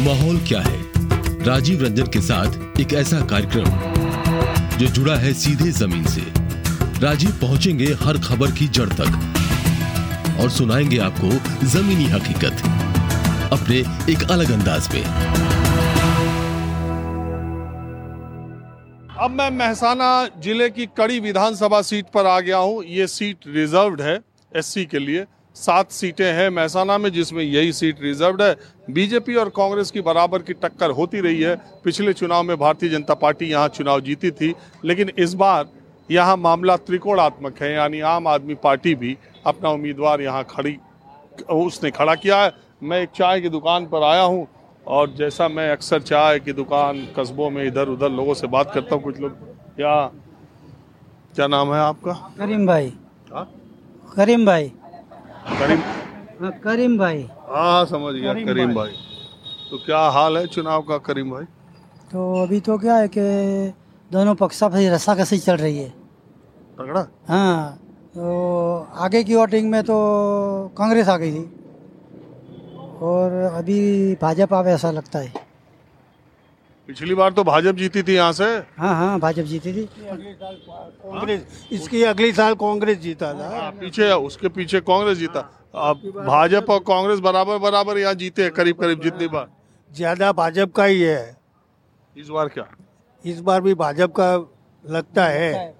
माहौल 0.00 0.38
क्या 0.48 0.60
है? 0.60 0.78
राजीव 1.44 1.82
रंजन 1.82 2.06
के 2.06 2.20
साथ 2.20 2.80
एक 2.80 2.92
ऐसा 2.94 3.20
कार्यक्रम 3.26 4.78
जो 4.78 4.86
जुड़ा 4.88 5.14
है 5.16 5.32
सीधे 5.32 5.70
ज़मीन 5.70 6.04
से। 6.06 6.20
राजीव 7.00 7.30
पहुँचेंगे 7.40 7.86
हर 8.02 8.18
खबर 8.18 8.50
की 8.50 8.68
जड़ 8.68 8.88
तक 8.92 10.38
और 10.40 10.50
सुनाएँगे 10.50 10.98
आपको 10.98 11.30
जमीनी 11.66 12.04
हकीकत 12.10 12.62
अपने 13.52 13.76
एक 14.12 14.22
अलग 14.30 14.50
अंदाज 14.50 14.88
में। 14.94 15.04
अब 19.18 19.30
मैं 19.30 19.50
महसाना 19.50 20.08
ज़िले 20.42 20.70
की 20.70 20.86
कड़ी 20.96 21.20
विधानसभा 21.20 21.82
सीट 21.82 22.06
पर 22.14 22.26
आ 22.26 22.38
गया 22.40 22.56
हूँ। 22.56 22.82
ये 22.84 23.06
सीट 23.06 23.46
रिजर्व्ड 23.46 24.00
है 24.00 24.18
एससी 24.52 24.84
के 24.84 24.98
लिए। 24.98 25.24
सात 25.56 25.90
सीटें 25.90 26.32
हैं 26.32 26.48
महसाना 26.50 26.96
में 26.98 27.10
जिसमें 27.12 27.42
यही 27.44 27.72
सीट 27.72 28.00
रिजर्व्ड 28.02 28.42
है। 28.42 28.54
बीजेपी 28.90 29.34
और 29.34 29.48
कांग्रेस 29.48 29.90
की 29.90 30.00
बराबर 30.00 30.42
की 30.42 30.52
टक्कर 30.54 30.90
होती 30.90 31.20
रही 31.20 31.40
है। 31.40 31.54
पिछले 31.84 32.12
चुनाव 32.12 32.42
में 32.42 32.56
भारतीय 32.58 32.90
जनता 32.90 33.14
पार्टी 33.16 33.46
यहाँ 33.46 33.68
चुनाव 33.70 34.00
जीती 34.00 34.30
थी 34.30 34.54
लेकिन 34.84 35.10
इस 35.18 35.34
बार 35.34 35.68
यहाँ 36.08 36.36
मामला 36.38 36.76
त्रिकोणात्मक 36.78 37.60
है 37.62 37.72
यानी 37.72 38.00
आम 38.06 38.26
आदमी 38.28 38.54
पार्टी 38.62 38.94
भी 38.94 39.16
अपना 39.46 39.70
उम्मीदवार 39.70 40.20
यहाँ 40.20 40.44
खड़ी 40.50 40.76
उसने 41.50 41.90
खड़ा 41.90 42.14
किया 42.14 42.42
है। 42.42 42.52
मैं 42.82 43.00
एक 43.02 43.10
चाय 43.10 43.40
की 43.40 43.48
दुकान 43.48 43.86
पर 43.86 44.02
आया 44.04 44.22
हूँ 44.22 44.46
और 44.86 45.14
जैसा 45.14 45.48
मैं 45.48 45.70
अक्सर 45.72 46.02
चाय 46.02 46.38
की 46.40 46.52
दुकान 46.54 47.06
कस्बों 47.18 47.50
में 47.50 47.64
इधर 47.64 47.88
उधर 47.88 48.10
लोगों 48.10 48.34
से 48.34 48.46
बात 48.48 48.72
करता 48.74 48.94
हूँ 48.94 49.02
कुछ 49.04 49.20
लोग 49.20 49.32
क्या 49.76 49.94
क्या 51.34 51.46
नाम 51.46 51.72
है 51.74 51.80
आपका? 51.80 52.12
करीम 52.38 52.66
भाई। 52.66 52.92
हाँ? 53.32 53.44
करीम 54.16 54.46
भाई। 54.46 54.72
करीम? 55.58 55.80
हाँ, 56.40 56.50
करीम 56.64 56.98
भाई। 56.98 57.22
हाँ 57.48 57.84
समझ 57.86 58.14
गया 58.14 58.32
करीम 58.32 58.46
करीम 58.46 58.66
भाई। 58.66 58.74
भाई। 58.74 59.68
तो 59.70 59.78
क्या 59.78 59.98
हाल 60.10 60.36
है 60.38 60.46
चुनाव 60.46 60.82
का 60.82 60.98
करीम 60.98 61.30
भाई? 61.30 61.44
तो 62.12 62.42
अभी 62.42 62.60
तो 62.60 62.78
क्या 62.78 62.96
है 62.96 63.08
कि 63.08 63.20
दोनों 64.10 64.34
पक्षा 64.34 64.68
पर 64.68 64.90
रस्साकसी 64.92 65.38
चल 65.38 65.56
रही 65.56 65.78
है। 65.78 65.88
तगड़ा? 66.78 67.06
हाँ 67.28 67.78
तो 68.14 68.78
आगे 68.96 69.22
की 69.24 69.34
वोटिंग 69.34 69.70
में 69.70 69.82
तो 69.82 69.96
कांग्रेस 70.78 71.08
आ 71.08 71.16
गई 71.16 71.32
थी। 71.32 71.44
और 73.02 73.32
अभी 73.54 74.14
भाजपा 74.22 74.60
ऐसा 74.70 74.90
लगता 74.90 75.18
है। 75.18 75.32
पिछली 76.90 77.14
बार 77.14 77.32
तो 77.32 77.42
भाजपा 77.44 77.78
जीती 77.78 78.02
थी 78.02 78.14
यहाँ 78.14 78.32
से। 78.32 78.44
हाँ 78.76 78.94
हाँ 78.94 79.18
भाजपा 79.20 79.42
जीती 79.42 79.72
थी। 79.72 79.84
कांग्रेस 79.94 81.68
इसकी 81.72 82.02
अगली 82.04 82.32
साल 82.32 82.54
कांग्रेस 82.56 82.98
जीता 82.98 83.32
था। 83.34 83.48
हाँ, 83.50 83.70
पीछे 83.72 84.10
उसके 84.10 84.48
पीछे 84.50 84.80
कांग्रेस 84.82 85.18
जीता। 85.18 85.40
अब 85.72 86.00
भाजपा 86.18 86.74
और 86.74 86.80
कांग्रेस 86.86 87.18
बराबर 87.20 87.58
बराबर 87.58 87.98
यहाँ 87.98 88.14
जीते 88.14 88.42
हैं 88.42 88.52
करीब 88.52 88.76
करीब 88.76 89.02
जितनी 89.02 89.28
बार। 89.28 89.46
ज़्यादा 89.90 90.32
भाजपा 90.32 90.72
का 90.76 90.84
ही 90.84 91.00
है। 91.00 91.36
इस 92.16 92.28
बार 92.28 92.48
क्या? 92.48 92.66
इस 93.24 93.40
बार 93.40 93.60
भी 93.60 93.74
भाजपा 93.76 94.06
का 94.18 94.34
लगता 94.84 95.26
है। 95.26 95.74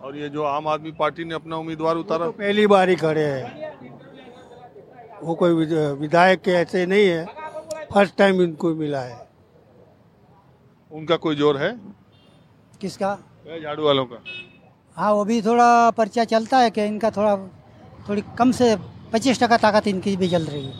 और 0.00 0.16
ये 0.16 0.28
जो 0.28 0.42
आम 0.44 0.68
आदमी 0.68 0.92
पार्टी 0.94 1.24
ने 1.24 1.34
अपना 1.34 1.56
उम्मीदवार 1.56 1.96
उतारा 1.96 2.26
तो 2.26 2.32
पहली 2.34 2.66
बार 2.66 2.88
ही 2.88 2.96
खड़े 2.96 3.24
हैं। 3.24 3.74
वो 5.22 5.34
कोई 5.34 5.52
विधायक 5.96 6.40
के 6.42 6.50
ऐसे 6.52 6.86
नहीं 6.86 7.06
है। 7.08 7.45
फ़र्स्ट 7.96 8.16
टाइम 8.16 8.40
इनको 8.42 8.74
मिला 8.74 9.00
है। 9.00 9.16
उनका 10.90 11.16
कोई 11.16 11.36
ज़ोर 11.36 11.56
है? 11.58 11.68
किसका? 12.80 13.12
झाड़ू 13.62 13.84
वालों 13.84 14.04
का। 14.06 14.16
हाँ 14.96 15.12
वो 15.12 15.24
भी 15.24 15.40
थोड़ा 15.42 15.68
पर्चा 15.90 16.24
चलता 16.32 16.58
है 16.58 16.70
कि 16.70 16.84
इनका 16.84 17.10
थोड़ा 17.10 17.36
थोड़ी 18.08 18.22
कम 18.38 18.50
से 18.58 18.66
पच्चीस 19.12 19.42
टका 19.42 19.56
ताकत 19.56 19.86
इनकी 19.88 20.16
भी 20.16 20.28
चल 20.28 20.44
रही 20.44 20.64
है। 20.64 20.72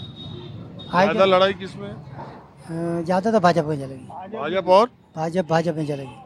ज़्यादा 0.91 1.25
लड़ाई 1.25 1.55
किसमें 1.55 1.89
है? 1.89 1.95
अ, 1.95 3.03
ज़्यादा 3.05 3.31
तो 3.31 3.41
भाजपा 3.41 3.69
में 3.69 3.77
चलेगी। 3.77 4.37
भाजपा 4.37 4.75
और? 4.75 4.91
भाजपा 5.17 5.49
भाजपा 5.55 5.77
में 5.77 5.87
चलेगी। 5.87 6.17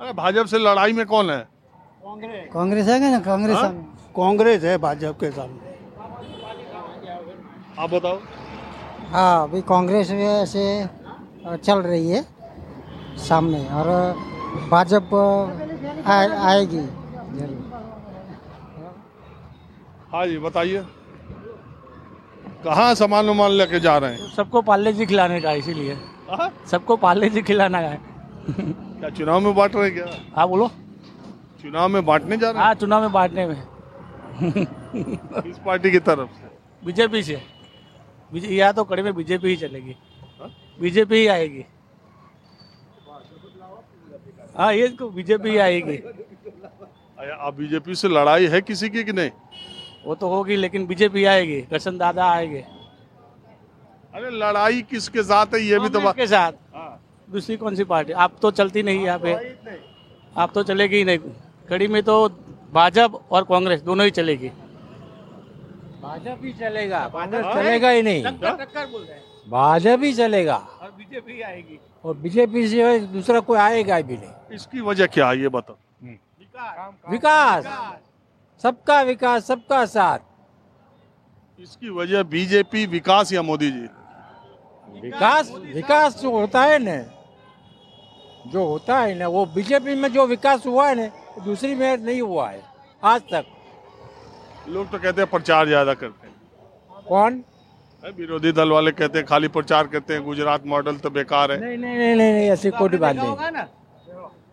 अरे 0.00 0.12
भाजपा 0.12 0.44
से 0.46 0.58
लड़ाई 0.58 0.92
में 0.92 1.04
कौन 1.06 1.30
है? 1.30 1.38
कांग्रेस। 2.52 2.88
है 2.88 3.10
ना? 3.10 3.20
कांग्रेस 3.20 3.56
हाँ? 3.56 3.72
कांग्रेस 4.16 4.64
है 4.64 4.76
भाजपा 4.78 5.12
के 5.20 5.30
सामने। 5.30 5.74
आप 7.78 7.90
बताओ। 7.90 8.18
हाँ 9.12 9.42
अभी 9.42 9.60
कांग्रेस 9.60 10.08
से 10.52 10.64
चल 11.56 11.78
रही 11.78 12.10
है 12.10 12.22
सामने 13.28 13.58
और 13.68 13.86
भाजपा 14.70 15.22
आ- 16.12 16.46
आएगी। 16.50 16.78
हाँ 20.12 20.26
जी 20.26 20.38
बताइए। 20.38 20.82
कहाँ 22.64 22.94
सामान 22.94 23.26
वामान 23.26 23.50
लेके 23.50 23.80
जा 23.80 23.96
रहे 23.98 24.14
हैं? 24.14 24.30
सबको 24.36 24.62
पार्ले 24.62 24.92
जी 24.92 25.06
खिलाने 25.06 25.40
का 25.40 25.52
इसीलिए। 25.52 25.92
हाँ? 26.30 26.50
सबको 26.70 26.96
पार्ले 26.96 27.28
जी 27.30 27.42
खिलाना 27.42 27.78
है। 27.78 27.98
क्या 28.50 29.08
चुनाव 29.10 29.40
में 29.40 29.54
बांट 29.54 29.76
रहे 29.76 29.84
हैं 29.84 29.94
क्या? 29.94 30.06
हाँ 30.36 30.48
बोलो। 30.48 30.68
चुनाव 31.62 31.88
में 31.88 32.04
बांटने 32.06 32.36
जा 32.36 32.50
रहे 32.50 32.58
हैं? 32.58 32.66
हाँ 32.66 32.74
चुनाव 32.74 33.00
में 33.00 33.12
बांटने 33.12 33.46
में। 33.46 33.62
किस 34.42 35.58
पार्टी 35.58 35.90
की 35.90 35.98
तरफ़ 35.98 36.28
से? 36.28 36.50
बीजेपी 36.86 37.22
से। 37.22 37.55
या 38.32 38.70
तो 38.72 38.84
कड़ी 38.84 39.02
में 39.02 39.14
बीजेपी 39.14 39.48
ही 39.48 39.56
चलेगी? 39.56 39.96
बीजेपी 40.80 41.16
ही 41.16 41.26
आएगी। 41.26 41.64
हाँ 44.56 44.72
ये 44.74 44.88
बीजेपी 45.02 45.50
ही 45.50 45.56
आएगी। 45.58 45.96
अब 47.38 47.54
बीजेपी 47.58 47.94
से 47.94 48.08
लड़ाई 48.08 48.46
है 48.46 48.60
किसी 48.60 48.88
की 48.90 49.04
कि 49.04 49.12
नहीं? 49.12 49.30
वो 50.06 50.14
तो 50.14 50.28
होगी 50.28 50.56
लेकिन 50.56 50.86
बीजेपी 50.86 51.24
आएगी। 51.24 51.60
कृष्ण 51.62 51.96
दादा 51.98 52.24
आएँगे। 52.30 52.64
अरे 54.14 54.30
लड़ाई 54.30 54.82
किसके 54.82 55.22
साथ 55.22 55.54
है 55.54 55.60
ये 55.60 55.78
भी 55.78 55.88
तो 55.88 56.00
बात 56.00 56.16
के 56.16 56.26
साथ। 56.26 56.52
हाँ। 56.74 57.00
दूसरी 57.28 57.56
कौन 57.56 57.74
सी 57.74 57.84
पार्टी? 57.84 58.12
आप 58.12 58.36
तो 58.42 58.50
चलती 58.50 58.82
नहीं 58.82 59.04
यहाँ 59.04 59.18
पे। 59.18 59.34
आप 60.36 60.52
तो 60.54 60.62
चलेगी 60.62 60.96
ही 60.96 61.04
नहीं। 61.04 61.18
कड़ी 61.68 61.88
में 61.88 62.02
तो 62.02 62.28
भाजपा 62.72 63.18
और 63.30 63.44
कांग्रेस 63.44 63.82
दोनों 63.82 64.04
ही 64.04 64.10
चलेगी। 64.10 64.50
भाजपा 66.16 66.46
ही 66.46 66.52
चलेगा 66.52 66.98
कांग्रेस? 67.08 67.44
चलेगा। 67.54 67.88
ही 67.90 68.02
नहीं। 68.02 68.24
टक्कर 68.24 68.86
बोल 68.86 69.02
रहे 69.02 69.16
हैं। 69.16 69.22
भाजपा 69.50 70.04
ही 70.04 70.12
चलेगा। 70.12 70.56
और 70.56 70.90
बीजेपी 70.90 71.40
आएगी। 71.42 71.78
और 72.04 72.16
बीजेपी 72.16 72.66
से 72.68 72.98
दूसरा 73.00 73.40
कोई 73.40 73.58
आएगा 73.58 74.00
भी 74.00 74.16
नहीं। 74.16 74.54
इसकी 74.56 74.80
वजह 74.80 75.06
क्या 75.06 75.28
है 75.30 75.40
ये 75.40 75.48
बताओ। 75.48 75.76
विकास। 77.10 77.64
सबका 78.62 79.00
विकास 79.02 79.46
सबका 79.46 79.84
साथ। 79.86 80.18
इसकी 81.58 81.90
वजह 81.90 82.22
बीजेपी 82.22 82.86
विकास 82.86 83.32
या 83.32 83.42
मोदी 83.42 83.70
जी? 83.70 83.86
विकास 85.00 85.50
विकास 85.74 86.20
जो 86.22 86.30
होता 86.30 86.62
है 86.64 86.78
ना 86.78 86.96
जो 88.50 88.64
होता 88.64 88.98
है 89.00 89.14
ना 89.14 89.28
वो 89.28 89.44
बीजेपी 89.46 89.94
में 89.94 90.08
जो 90.12 90.26
विकास 90.26 90.66
हुआ 90.66 90.88
है 90.88 90.94
ना 90.94 91.06
दूसरी 91.44 91.74
में 91.74 91.96
नहीं 91.96 92.20
हुआ 92.22 92.48
है 92.50 92.62
आज 93.02 93.22
तक। 93.32 93.44
लोग 94.68 94.90
तो 94.90 94.98
कहते 94.98 95.20
हैं 95.20 95.30
प्रचार 95.30 95.66
ज़्यादा 95.66 95.94
करते 95.94 96.26
हैं। 96.26 96.34
कौन? 97.08 97.42
विरोधी 98.02 98.52
दल 98.52 98.70
वाले 98.70 98.90
कहते 98.92 99.18
हैं 99.18 99.26
खाली 99.26 99.48
प्रचार 99.48 99.86
करते 99.86 100.14
हैं 100.14 100.24
गुजरात 100.24 100.66
मॉडल 100.66 100.96
तो 100.96 101.10
बेकार 101.10 101.52
है। 101.52 101.58
नहीं 101.60 101.76
नहीं 101.78 101.96
नहीं 101.98 102.14
नहीं, 102.16 102.32
नहीं 102.32 102.50
ऐसी 102.50 102.70
कोई 102.72 102.98
बात 102.98 103.16
नहीं। 103.16 103.30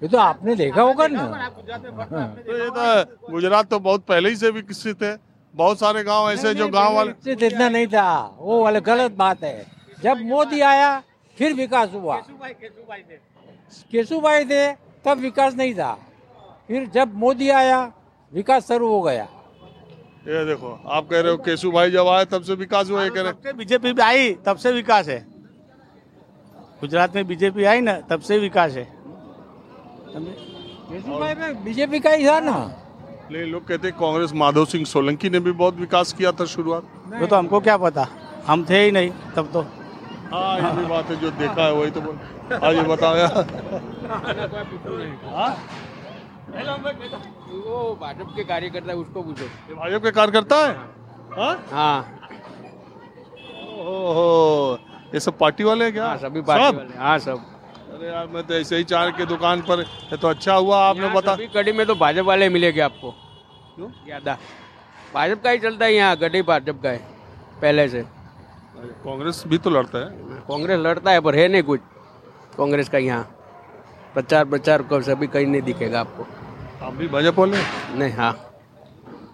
ये 0.01 0.07
तो 0.07 0.17
आपने 0.17 0.55
देखा 0.55 0.81
होगा 0.81 1.07
ना। 1.07 1.21
हाँ। 1.21 2.27
तो 2.37 2.57
ये 2.57 2.69
तो 2.69 3.31
गुजरात 3.31 3.69
तो 3.69 3.79
बहुत 3.79 4.05
पहले 4.05 4.29
ही 4.29 4.35
से 4.35 4.49
विकसित 4.51 5.03
है। 5.03 5.17
बहुत 5.53 5.79
सारे 5.79 6.03
गाँव 6.03 6.29
ऐसे 6.31 6.53
जो 6.55 6.67
गाँव 6.69 6.95
वाले 6.95 7.11
विकसित 7.11 7.43
इतना 7.43 7.69
नहीं 7.69 7.87
था। 7.87 8.37
वो 8.39 8.63
वाले 8.63 8.81
गलत 8.81 9.11
बात 9.17 9.43
है। 9.43 9.65
जब 9.99 10.21
मोदी 10.27 10.61
आया 10.63 11.01
फिर 11.37 11.53
विकास 11.53 11.89
हुआ। 11.93 12.17
केशुभाई 13.91 14.45
थे 14.45 14.71
तब 15.05 15.17
विकास 15.19 15.55
नहीं 15.55 15.73
था। 15.73 15.93
फिर 16.67 16.89
जब 16.89 17.15
मोदी 17.17 17.49
आया 17.51 17.79
विकास 18.33 18.67
शुरू 18.67 18.87
हो 18.89 19.01
गया। 19.01 19.27
ये 20.27 20.43
देखो 20.45 20.69
आप 20.87 21.07
कह 21.09 21.19
रहे 21.21 21.31
हो 21.31 21.37
केशु 21.45 21.71
भाई 21.71 21.91
जब 21.91 22.07
आए 22.07 22.25
तब 22.31 22.41
से 22.43 22.53
विकास 22.55 22.89
हुआ 22.89 23.07
कह 23.09 23.21
रहे 23.21 23.53
बीजेपी 23.53 23.93
आई 24.01 24.31
तब 24.45 24.57
से 24.57 24.71
विकास 24.71 25.07
है। 25.07 25.19
गुजरात 26.81 27.15
में 27.15 27.27
बीजेपी 27.27 27.63
आई 27.71 27.81
ना 27.81 27.93
तब 28.09 28.19
से 28.27 28.37
विकास 28.39 28.71
है। 28.71 28.83
केशुभाई 30.15 31.33
में 31.35 31.63
बीजेपी 31.63 31.99
का 31.99 32.09
ही 32.11 32.27
था 32.27 32.39
ना। 32.39 32.55
लेकिन 33.31 33.49
लोग 33.51 33.67
कहते 33.67 33.87
हैं 33.87 33.97
कांग्रेस 33.99 34.31
माधव 34.35 34.65
सिंह 34.65 34.85
सोलंकी 34.85 35.29
ने 35.29 35.39
भी 35.39 35.51
बहुत 35.51 35.75
विकास 35.79 36.13
किया 36.13 36.31
था 36.31 36.45
शुरुआत। 36.55 36.83
वो 37.19 37.27
तो 37.27 37.35
हमको 37.35 37.59
क्या 37.59 37.77
पता? 37.77 38.07
हम 38.47 38.65
थे 38.69 38.83
ही 38.83 38.91
नहीं 38.91 39.09
तब 39.35 39.49
तो। 39.53 39.61
हाँ 40.33 40.55
ये 40.59 40.71
भी 40.77 40.85
बात 40.85 41.09
है 41.09 41.15
जो 41.21 41.29
देखा 41.31 41.65
है 41.65 41.73
वही 41.73 41.91
तो 41.91 42.01
बोल। 42.01 42.15
हाँ 42.63 42.73
ये 42.73 42.83
बताओ 42.93 43.15
यार। 43.17 43.33
वो 46.53 47.97
भाजपा 48.01 48.35
के 48.35 48.43
कार्यकर्ता 48.43 48.91
है 48.91 48.97
उसको 48.97 49.21
पूछो। 49.23 49.43
ये 49.43 49.75
भाजपा 49.75 49.97
के 49.99 50.11
कार्यकर्ता 50.11 50.57
है? 50.57 50.73
हाँ? 51.37 51.53
हाँ। 51.71 52.19
ओहो 53.83 54.79
ये 55.13 55.19
सब 55.19 55.37
पार्टी 55.37 55.63
वाले 55.63 55.91
क्या? 55.91 56.05
हाँ 56.07 56.17
सभी 56.17 56.41
पार्टी 56.41 56.65
सब? 56.65 56.77
वाले 56.77 56.97
हाँ 56.97 57.17
सब। 57.19 57.45
अरे 57.93 58.07
यार 58.07 58.27
मैं 58.27 58.43
तो 58.47 58.53
ऐसे 58.53 58.77
ही 58.77 58.83
चाय 58.83 59.11
की 59.11 59.25
दुकान 59.25 59.61
पर 59.61 59.79
ये 59.81 60.17
तो 60.17 60.27
अच्छा 60.27 60.53
हुआ 60.55 60.77
आपने 60.79 61.09
बता 61.09 61.35
कड़ी 61.53 61.71
में 61.71 61.85
तो 61.87 61.95
भाजपा 61.95 62.21
वाले 62.27 62.49
मिलेंगे 62.49 62.81
आपको। 62.81 63.11
क्यों? 63.75 63.89
ज़्यादा। 64.05 64.37
भाजपा 65.13 65.41
का 65.43 65.49
ही 65.49 65.57
चलता 65.59 65.85
है 65.85 65.93
यहाँ 65.93 66.15
गड्ढे 66.17 66.41
भाजपा 66.43 66.81
का 66.83 66.89
है 66.89 66.97
पहले 67.61 67.87
से। 67.89 68.01
कांग्रेस 69.03 69.43
भी 69.47 69.57
तो 69.57 69.69
लड़ता 69.69 69.97
है। 69.99 70.39
कांग्रेस 70.47 70.79
लड़ता 70.79 71.11
है 71.11 71.19
पर 71.21 71.35
है 71.35 71.47
नहीं 71.47 71.63
कुछ 71.63 71.79
कांग्रेस 72.57 72.89
का 72.89 72.97
यहाँ। 72.97 73.23
प्रचार 74.13 74.45
प्रचार 74.45 74.81
को 74.83 75.01
सभी 75.01 75.27
कहीं 75.27 75.47
नहीं 75.47 75.61
दिखेगा 75.61 75.99
आपको। 75.99 76.25
आप 76.85 76.93
भी 76.93 77.07
भाजपा 77.07 77.41
वाले 77.41 77.57
नहीं 77.99 78.11
हाँ। 78.13 78.33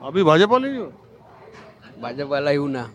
अभी 0.04 0.24
भाजपा 0.24 0.52
वाले 0.54 0.70
ही 0.70 0.78
हो? 0.78 0.86
भाजपा 2.02 2.26
वाला 2.26 2.52
ही 2.52 2.58
हूँ 2.58 2.70
ना। 2.70 2.90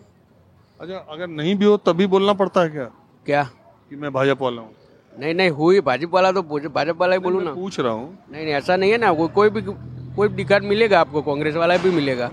अच्छा 0.79 0.97
अगर 1.13 1.27
नहीं 1.27 1.55
भी 1.55 1.65
हो 1.65 1.75
तभी 1.77 2.07
बोलना 2.07 2.33
पड़ता 2.33 2.61
है 2.61 2.69
क्या? 2.69 2.85
क्या? 3.25 3.43
कि 3.91 3.95
मैं 3.95 4.11
भाजपा 4.13 4.45
वाला 4.45 4.61
हूँ। 4.61 4.71
नहीं 5.15 5.33
नहीं 5.33 5.49
हुई 5.49 5.81
भाजपा 5.81 6.11
वाला 6.13 6.31
तो 6.31 6.41
भाजपा 6.43 6.93
वाला 6.99 7.13
ही 7.13 7.19
बोलूँ 7.19 7.43
ना। 7.43 7.53
पूछ 7.53 7.79
रहा 7.79 7.91
हूँ। 7.91 8.17
नहीं 8.31 8.43
नहीं 8.43 8.53
ऐसा 8.53 8.75
नहीं 8.75 8.91
है 8.91 8.97
ना। 8.97 9.13
कोई 9.13 9.27
कोई 9.35 9.49
भी 9.49 9.61
कोई 9.61 10.27
भी 10.27 10.35
टिकट 10.35 10.63
मिलेगा 10.63 10.99
आपको 10.99 11.21
कांग्रेस 11.21 11.55
वाला 11.55 11.77
भी 11.77 11.91
मिलेगा। 11.91 12.27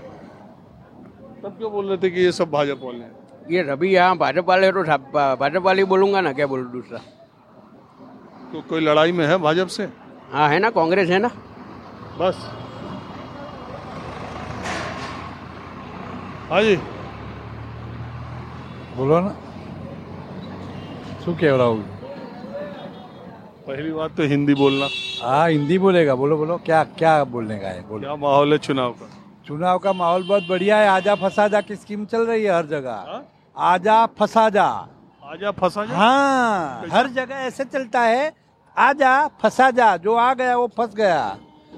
तब 1.43 1.55
क्यों 1.57 1.71
बोल 1.71 1.87
रहे 1.87 1.97
थे 1.97 2.09
कि 2.09 2.21
ये 2.21 2.31
सब 2.31 2.51
भाजपा 2.51 2.85
वाले 2.85 3.03
हैं? 3.03 3.11
ये 3.51 3.69
अभी 3.71 3.93
यहाँ 3.93 4.17
भाजपा 4.17 4.53
वाले 4.53 4.71
तो 4.71 4.83
भाजपा 4.83 5.59
वाले 5.59 5.83
बोलूँगा 5.85 6.21
ना 6.21 6.33
क्या 6.33 6.47
बोलूँ 6.47 6.71
दूसरा? 6.71 6.99
तो 8.52 8.60
कोई 8.68 8.80
लड़ाई 8.80 9.12
में 9.12 9.26
है 9.26 9.36
भाजपा 9.38 9.74
से 9.76 9.88
हाँ 10.32 10.48
है 10.50 10.58
ना 10.58 10.70
कांग्रेस 10.72 11.10
है 11.10 11.18
ना 11.18 11.30
बस 12.20 12.38
हाँ 16.50 16.60
जी 16.62 16.76
બોલો 18.98 19.16
ને 19.24 19.32
શું 21.22 21.34
કહેવડાવું 21.40 21.84
पहली 23.66 23.90
बात 23.96 24.12
तो 24.18 24.22
हिंदी 24.30 24.54
बोलना 24.60 24.86
हाँ 25.22 25.42
हिंदी 25.50 25.76
बोलेगा 25.78 26.14
बोलो 26.20 26.34
बोलो 26.38 26.54
क्या 26.66 26.78
क्या 27.00 27.12
बोलने 27.32 27.56
का 27.58 27.68
है 27.68 27.80
बोलो 27.88 28.00
क्या 28.00 28.14
माहौल 28.22 28.52
है 28.52 28.58
चुनाव 28.66 28.92
का 29.00 29.08
चुनाव 29.48 29.78
का 29.78 29.92
माहौल 29.92 30.22
बहुत 30.28 30.44
बढ़िया 30.48 30.76
है 30.78 30.86
आजा 30.88 31.14
फंसा 31.22 31.46
जा 31.54 31.60
की 31.68 31.76
स्कीम 31.76 32.04
चल 32.12 32.22
रही 32.30 32.44
है 32.44 32.52
हर 32.54 32.66
जगह 32.66 32.96
हाँ? 33.08 33.20
आजा 33.56 33.98
फंसा 34.18 34.44
जा 34.56 34.68
आजा 35.22 35.50
फंसा 35.60 35.84
जा 35.84 35.96
हाँ 35.96 36.88
हर 36.94 37.06
जगह 37.18 37.44
ऐसे 37.50 37.64
चलता 37.66 38.00
है 38.04 38.24
आजा 38.77 39.27
फंसा 39.41 39.69
जा 39.71 39.95
जो 39.97 40.13
आ 40.15 40.33
गया 40.33 40.55
वो 40.57 40.67
फंस 40.67 40.93
गया। 40.95 41.37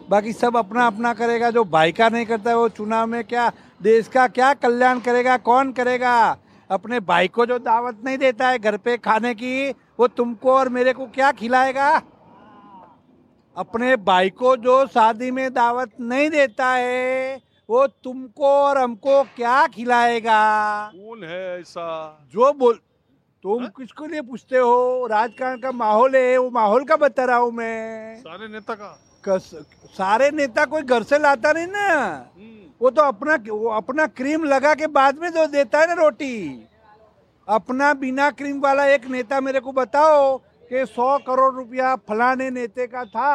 बाकी 0.10 0.34
सब 0.34 0.58
अपना 0.58 0.86
अपना 0.88 1.14
करेगा 1.14 1.50
जो 1.52 1.64
भाई 1.64 1.92
का 1.92 2.10
नहीं 2.10 2.26
करता 2.26 2.50
है 2.50 2.58
वो 2.58 2.70
चुनाव 2.70 3.08
में 3.08 3.24
क्या 3.24 3.52
देश 3.82 4.08
का 4.08 4.28
क्या 4.28 4.54
कल्याण 4.54 5.00
करेगा 5.00 5.38
कौन 5.38 5.72
करेगा? 5.72 6.38
अपने 6.70 7.00
भाई 7.00 7.28
को 7.28 7.46
जो 7.46 7.60
दावत 7.60 8.02
नहीं 8.06 8.18
देता 8.18 8.48
है 8.50 8.60
घर 8.60 8.78
पे 8.78 8.98
खाने 8.98 9.34
की 9.34 9.72
वो 10.00 10.08
तुमको 10.08 10.54
और 10.54 10.70
मेरे 10.70 10.94
को 10.94 11.06
क्या 11.06 11.32
खिलाएगा? 11.32 11.90
अपने 13.58 13.96
भाई 13.96 14.30
को 14.30 14.56
जो 14.58 14.86
शादी 14.86 15.32
में 15.32 15.54
दावत 15.54 15.92
नहीं 16.00 16.30
देता 16.30 16.68
है 16.68 17.42
वो 17.70 17.86
तुमको 17.88 18.48
और 18.48 18.78
हमको 18.78 19.22
क्या 19.36 19.66
खिलाएगा? 19.68 20.40
कौन 20.88 21.24
है 21.24 21.60
ऐसा? 21.60 22.28
जो 22.34 22.54
बोल 22.54 22.80
तुम 23.46 23.66
किसको 23.68 24.06
लिए 24.06 24.22
पूछते 24.22 24.58
हो? 24.58 25.08
राजकारण 25.08 25.58
का 25.58 25.72
माहौल 25.72 26.16
है 26.16 26.38
वो 26.38 26.50
माहौल 26.50 26.84
का 26.84 26.96
बता 26.96 27.24
रहा 27.26 27.38
हूँ 27.38 27.52
मैं। 27.52 28.16
सारे 28.18 28.48
नेता 28.48 28.74
का? 28.74 28.88
कस, 29.24 29.50
सारे 29.94 30.30
नेता 30.32 30.64
कोई 30.66 30.82
घर 30.82 31.04
से 31.04 31.18
लाता 31.20 31.52
नहीं 31.52 31.68
ना। 31.68 32.32
वो 32.82 32.90
तो 32.90 33.02
अपना 33.02 33.36
वो 33.48 33.70
अपना 33.72 34.06
क्रीम 34.10 34.44
लगा 34.44 34.74
के 34.74 34.88
बाद 34.90 35.20
में 35.22 35.30
जो 35.30 35.46
देता 35.48 35.80
है 35.80 35.88
ना 35.88 35.94
रोटी। 35.94 36.68
अपना 37.48 37.94
बिना 37.94 38.30
क्रीम 38.32 38.60
वाला 38.60 38.86
एक 38.88 39.06
नेता 39.08 39.40
मेरे 39.42 39.60
को 39.60 39.72
बताओ 39.72 40.38
कि 40.72 40.86
सौ 40.86 41.18
करोड़ 41.18 41.54
रुपया 41.54 41.96
फलाने 42.10 42.50
नेते 42.50 42.88
का 42.88 43.04
था 43.06 43.34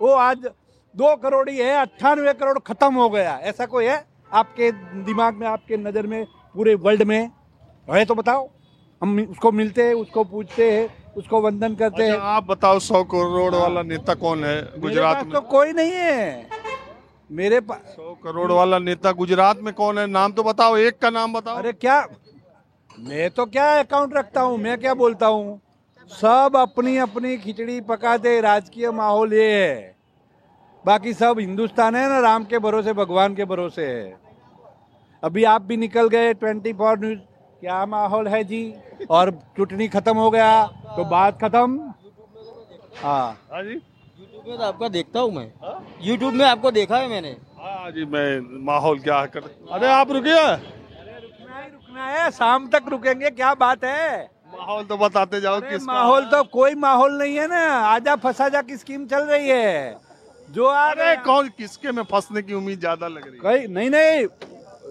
वो 0.00 0.12
आज 0.14 0.48
दो 0.94 1.14
करोड़ 1.16 1.48
ही 1.50 1.58
है 1.58 1.76
अट्ठानवे 1.76 2.32
करोड़ 2.32 2.58
खत्म 2.58 2.94
हो 2.94 3.08
गया। 3.10 3.36
ऐसा 3.44 3.66
कोई 3.66 3.84
है 3.84 4.04
आपके 4.32 4.72
दिमाग 5.04 5.34
में 5.34 5.46
आपके 5.46 5.76
नज़र 5.76 6.06
में 6.06 6.24
पूरे 6.54 6.74
वर्ल्ड 6.76 7.02
में? 7.02 7.30
है 7.88 8.04
तो 8.04 8.14
बताओ। 8.14 8.48
हम 9.02 9.18
उसको 9.30 9.50
मिलते 9.52 9.82
हैं 9.82 9.94
उसको 9.94 10.22
पूछते 10.24 10.70
हैं 10.72 11.14
उसको 11.16 11.40
वंदन 11.40 11.74
करते 11.74 12.02
अच्छा 12.02 12.14
हैं 12.14 12.34
आप 12.34 12.46
बताओ 12.46 12.78
सौ 12.78 13.02
करोड़ 13.04 13.54
वाला 13.54 13.82
नेता 13.82 14.14
कौन 14.14 14.44
है 14.44 14.80
गुजरात 14.80 15.22
में? 15.24 15.32
तो 15.32 15.40
कोई 15.40 15.72
नहीं 15.72 15.90
है। 15.90 16.46
मेरे 17.30 17.60
पास 17.60 17.94
सौ 17.96 18.14
करोड़ 18.24 18.50
वाला 18.52 18.78
नेता 18.78 19.12
गुजरात 19.12 19.60
में 19.60 19.72
कौन 19.74 19.98
है? 19.98 20.06
नाम 20.06 20.32
तो 20.32 20.42
बताओ 20.42 20.76
एक 20.76 20.98
का 20.98 21.10
नाम 21.10 21.32
बताओ। 21.32 21.56
अरे 21.56 21.72
क्या? 21.72 22.06
मैं 23.00 23.30
तो 23.30 23.46
क्या 23.46 23.66
अकाउंट 23.80 24.14
रखता 24.16 24.40
हूँ? 24.40 24.58
मैं 24.58 24.78
क्या 24.78 24.94
बोलता 24.94 25.26
हूँ? 25.26 25.60
सब 26.10 26.56
अपनी 26.56 26.96
अपनी 26.98 27.36
खिचड़ी 27.36 27.80
पकाते 27.80 28.40
राजकीय 28.40 28.90
माहौल 28.90 29.32
ये 29.34 29.50
है। 29.52 29.96
बाकी 30.84 31.12
सब 31.14 31.38
हिंदुस्तान 31.40 31.96
है 31.96 32.08
ना 32.08 32.20
राम 32.20 32.44
के 32.44 32.58
भरोसे 32.58 32.92
भगवान 32.92 33.34
के 33.34 33.44
भरोसे 33.44 33.86
है। 33.86 34.16
अभी 35.22 35.44
आप 35.44 35.62
भी 35.62 35.76
निकल 35.76 36.08
गए 36.08 36.32
ट्वेंटी 36.34 36.72
फोर 36.72 36.98
न्यूज़ 36.98 37.18
क्या 37.62 37.84
माहौल 37.86 38.28
है 38.28 38.42
जी? 38.44 38.62
और 39.10 39.30
चुटनी 39.56 39.86
खत्म 39.88 40.16
हो 40.16 40.30
गया। 40.30 40.64
तो 40.96 41.04
बात 41.10 41.38
खत्म? 41.40 41.92
हाँ। 42.96 43.26
हाँ 43.52 43.62
जी। 43.62 43.74
यूट्यूब 43.74 44.48
में 44.48 44.56
तो 44.58 44.64
आपका 44.64 44.88
देखता 44.88 45.20
हूँ 45.20 45.32
मैं। 45.34 45.46
यूट्यूब 46.02 46.34
में 46.34 46.44
आपको 46.46 46.70
देखा 46.70 46.98
है 46.98 47.08
मैंने। 47.08 47.30
हाँ 47.58 47.90
जी 47.90 48.04
मैं 48.04 48.64
माहौल 48.64 48.98
क्या 49.00 49.24
कर 49.26 49.44
अरे 49.70 49.88
आप 49.88 50.10
रुकिए। 50.10 50.34
रुकना 50.34 51.60
ही 51.60 51.70
रुकना 51.70 52.06
है। 52.06 52.30
शाम 52.30 52.68
तक 52.68 52.88
रुकेंगे 52.88 53.30
क्या 53.30 53.54
बात 53.54 53.84
है? 53.84 54.30
माहौल 54.52 54.84
तो 54.84 54.96
बताते 54.96 55.40
जाओ 55.40 55.60
किस 55.60 55.82
माहौल 55.84 56.24
तो 56.26 56.42
कोई 56.50 56.74
माहौल 56.80 57.18
नहीं 57.18 57.36
है 57.36 57.46
ना। 57.48 57.62
आजा 57.86 58.16
फंसा 58.16 58.48
जा 58.48 58.62
की 58.62 58.76
स्कीम 58.76 59.06
चल 59.06 59.24
रही 59.26 59.48
है। 59.48 59.96
जो 60.48 60.66
आ 60.66 60.92
गया 60.94 61.14
कौन 61.22 61.48
किसके 61.58 61.92
में 61.92 62.02
फंसने 62.04 62.42
की 62.42 62.54
उम्मीद 62.54 62.80
ज़्यादा 62.80 63.08
लग 63.08 63.28
रही 63.28 63.60
है? 63.60 63.66
नहीं 63.68 63.90
नहीं। 63.90 64.26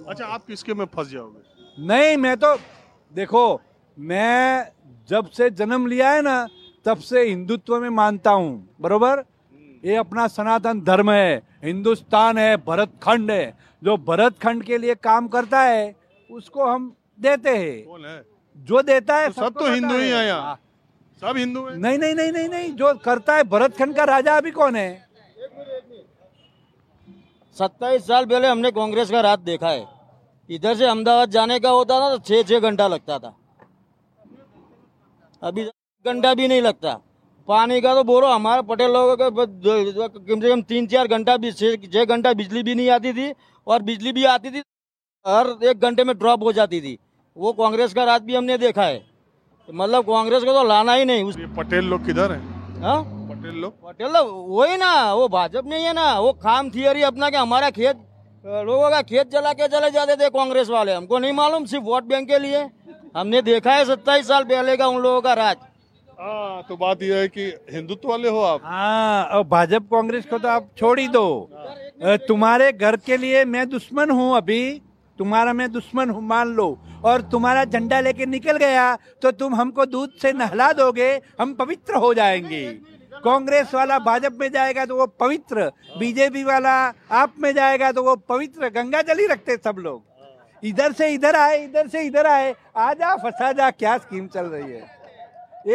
अच्छा 0.07 0.25
आप 0.25 0.45
किसके 0.45 0.74
में 0.74 0.85
फंस 0.88 1.07
जाओगे? 1.09 1.40
नहीं 1.77 2.15
मैं 2.18 2.35
तो 2.38 2.56
देखो 3.13 3.62
मैं 3.97 4.71
जब 5.09 5.29
से 5.29 5.50
जन्म 5.51 5.88
लिया 5.88 6.09
है 6.12 6.21
ना 6.21 6.47
तब 6.85 6.97
से 7.00 7.23
हिंदुत्व 7.23 7.79
में 7.79 7.89
मानता 7.91 8.31
हूँ 8.31 8.75
बरोबर? 8.81 9.23
ये 9.83 9.95
अपना 9.95 10.27
सनातन 10.27 10.81
धर्म 10.81 11.12
है 11.12 11.41
हिंदुस्तान 11.63 12.38
है 12.38 12.56
भरत 12.57 12.91
खंड 13.03 13.31
है। 13.31 13.53
जो 13.81 13.95
भरत 14.00 14.38
खंड 14.39 14.63
के 14.63 14.77
लिए 14.77 14.95
काम 14.97 15.27
करता 15.27 15.62
है 15.62 15.95
उसको 16.29 16.65
हम 16.65 16.91
देते 17.19 17.50
हैं। 17.50 17.85
कौन 17.85 18.06
है? 18.06 18.24
जो 18.57 18.81
देता 18.81 19.17
है 19.17 19.29
तो 19.29 19.41
सब 19.41 19.53
तो 19.53 19.71
हिंदू 19.74 19.95
ही 19.95 20.09
है। 20.09 20.25
यहाँ। 20.27 20.56
सब 21.21 21.38
हिंदू 21.38 21.65
हैं। 21.65 21.75
नहीं 21.77 21.97
नहीं 21.97 22.15
नहीं 22.15 22.31
नहीं 22.31 22.50
नहीं 22.50 22.74
जो 22.75 22.94
करता 23.06 23.35
है 23.35 23.44
भरत 23.45 23.77
खंड 23.77 23.95
का 23.95 24.03
राजा 24.06 24.38
अभी 24.38 24.51
कौन 24.51 24.75
है? 24.75 24.89
सत्ताईस 27.56 28.07
साल 28.07 28.25
पहले 28.25 28.47
हमने 28.47 28.71
कांग्रेस 28.71 29.12
का 29.12 29.21
राज 29.21 29.39
देखा 29.41 29.69
है। 29.69 29.85
इधर 30.51 30.75
से 30.75 30.86
अहमदाबाद 30.86 31.30
जाने 31.31 31.59
का 31.59 31.69
होता 31.69 32.00
था 32.00 32.09
तो 32.09 32.18
छः 32.19 32.44
छः 32.44 32.59
घंटा 32.59 32.88
लगता 32.88 33.18
था। 33.19 33.36
अभी 35.41 35.63
घंटा 36.05 36.34
भी 36.34 36.48
नहीं 36.48 36.62
लगता। 36.62 36.93
पानी 37.48 37.79
का 37.81 37.93
तो 37.96 38.03
बोलो 38.03 38.27
हमारे 38.27 38.62
पटेल 38.62 38.91
लोगों 38.91 39.15
का 39.17 39.29
कम 39.29 40.41
से 40.41 40.50
कम 40.50 40.62
तीन 40.63 40.88
चार 40.88 41.08
घंटा 41.08 41.38
भी 41.38 41.51
छः 41.53 42.03
घंटा 42.05 42.34
बिजली 42.34 42.63
भी 42.63 42.75
नहीं 42.75 42.89
आती 42.89 43.13
थी 43.13 43.31
और 43.67 43.81
बिजली 43.84 44.12
भी 44.12 44.25
आती 44.25 44.51
थी 44.51 44.63
हर 45.25 45.55
एक 45.63 45.79
घंटे 45.79 46.03
में 46.03 46.17
ड्रॉप 46.17 46.43
हो 46.43 46.51
जाती 46.51 46.81
थी। 46.81 46.98
वो 47.38 47.53
कांग्रेस 47.53 47.93
का 47.93 48.03
राज 48.03 48.22
भी 48.22 48.36
हमने 48.36 48.58
देखा 48.58 48.84
है। 48.84 49.01
मतलब 49.70 50.03
कांग्रेस 50.05 50.43
को 50.43 50.53
तो 50.53 50.63
लाना 50.67 50.93
ही 50.93 51.05
नहीं। 51.05 51.24
उस 51.24 51.36
पटेल 51.58 51.86
लोग 51.86 52.05
किधर 52.05 52.31
है? 52.31 52.39
हाँ? 52.81 53.01
पटेल 53.29 53.55
लोग? 53.55 53.74
पटेल 53.84 54.13
तो 54.13 54.24
वही 54.25 54.77
ना 54.77 55.13
वो 55.13 55.27
भाजपा 55.29 55.70
नहीं 55.70 55.86
है 55.86 55.93
ना 55.93 56.20
वो 56.20 56.31
खाम 56.43 56.70
थियरी 56.70 57.01
अपना 57.03 57.29
के 57.29 57.38
हमारा 57.38 57.70
खेत 57.72 58.08
लोगों 58.43 58.89
का 58.89 59.01
खेत 59.01 59.31
जला 59.31 59.51
के 59.53 59.67
चले 59.67 59.89
जाते 59.91 60.15
थे 60.15 60.29
कांग्रेस 60.29 60.69
वाले। 60.69 60.93
हमको 60.93 61.17
नहीं 61.19 61.33
मालूम 61.33 61.65
सिर्फ़ 61.65 61.83
वोट 61.86 62.03
बैंक 62.03 62.27
के 62.27 62.38
लिए। 62.39 62.62
हमने 63.15 63.41
देखा 63.41 63.74
है 63.74 63.83
सत्ताईस 63.86 64.27
साल 64.27 64.43
पहले 64.43 64.77
का 64.77 64.88
उन 64.88 65.01
लोगों 65.01 65.21
का 65.21 65.33
राज। 65.33 65.57
हाँ 66.19 66.63
तो 66.69 66.77
बात 66.77 67.03
यह 67.03 67.17
है 67.17 67.27
कि 67.27 67.45
हिंदुत्व 67.71 68.10
वाले 68.10 68.29
हो 68.29 68.39
आप। 68.41 68.62
हाँ 68.63 69.24
और 69.25 69.43
भाजपा 69.45 69.86
कांग्रेस 69.91 70.25
को 70.25 70.38
तो 70.39 70.48
आप 70.48 70.69
छोड़ 70.77 71.00
ही 71.00 71.07
दो। 71.07 71.50
तुम्हारे 72.27 72.71
घर 72.71 72.95
के 72.98 73.17
लिए 73.17 73.45
मैं 73.45 73.69
दुश्मन 73.69 74.12
हूँ 74.12 74.36
अभी। 74.38 74.81
तुम्हारा 75.19 75.53
मैं 75.53 75.71
दुश्मन 75.71 76.10
हूँ 76.10 76.21
मान 76.24 76.53
लो। 76.55 76.77
और 77.05 77.21
तुम्हारा 77.21 77.63
झंडा 77.65 78.00
लेके 78.00 78.25
निकल 78.25 78.57
गया 78.57 78.95
तो 79.21 79.31
तुम 79.33 79.55
हमको 79.55 79.86
दूध 79.86 80.17
से 80.21 80.31
नहला 80.33 80.71
दोगे 80.74 81.10
हम 81.39 81.53
पवित्र 81.53 81.95
हो 81.95 82.13
जाएँगे। 82.13 82.65
कांग्रेस 83.24 83.74
वाला 83.74 83.98
भाजपा 84.00 84.38
में 84.40 84.51
जाएगा 84.51 84.86
तो 84.86 84.96
वो 84.98 85.06
पवित्र 85.20 85.72
बीजेपी 86.00 86.44
वाला 86.44 86.72
आप 87.12 87.34
में 87.40 87.51
जाएगा 87.54 87.92
तो 87.92 88.04
वो 88.04 88.16
पवित्र 88.30 88.70
गंगा 88.72 89.01
जल 89.01 89.20
ही 89.20 89.25
रखते 89.28 89.58
सब 89.58 89.75
लोग। 89.80 90.04
इधर 90.63 90.92
से 90.94 91.08
इधर 91.10 91.36
आए 91.36 91.63
इधर 91.63 91.88
से 91.88 92.01
इधर 92.04 92.28
आए 92.28 92.54
आजा 92.78 93.16
फंसा 93.18 93.51
जा 93.51 93.70
क्या 93.72 93.98
स्कीम 93.98 94.28
चल 94.28 94.46
रही 94.46 94.72
है? 94.72 94.82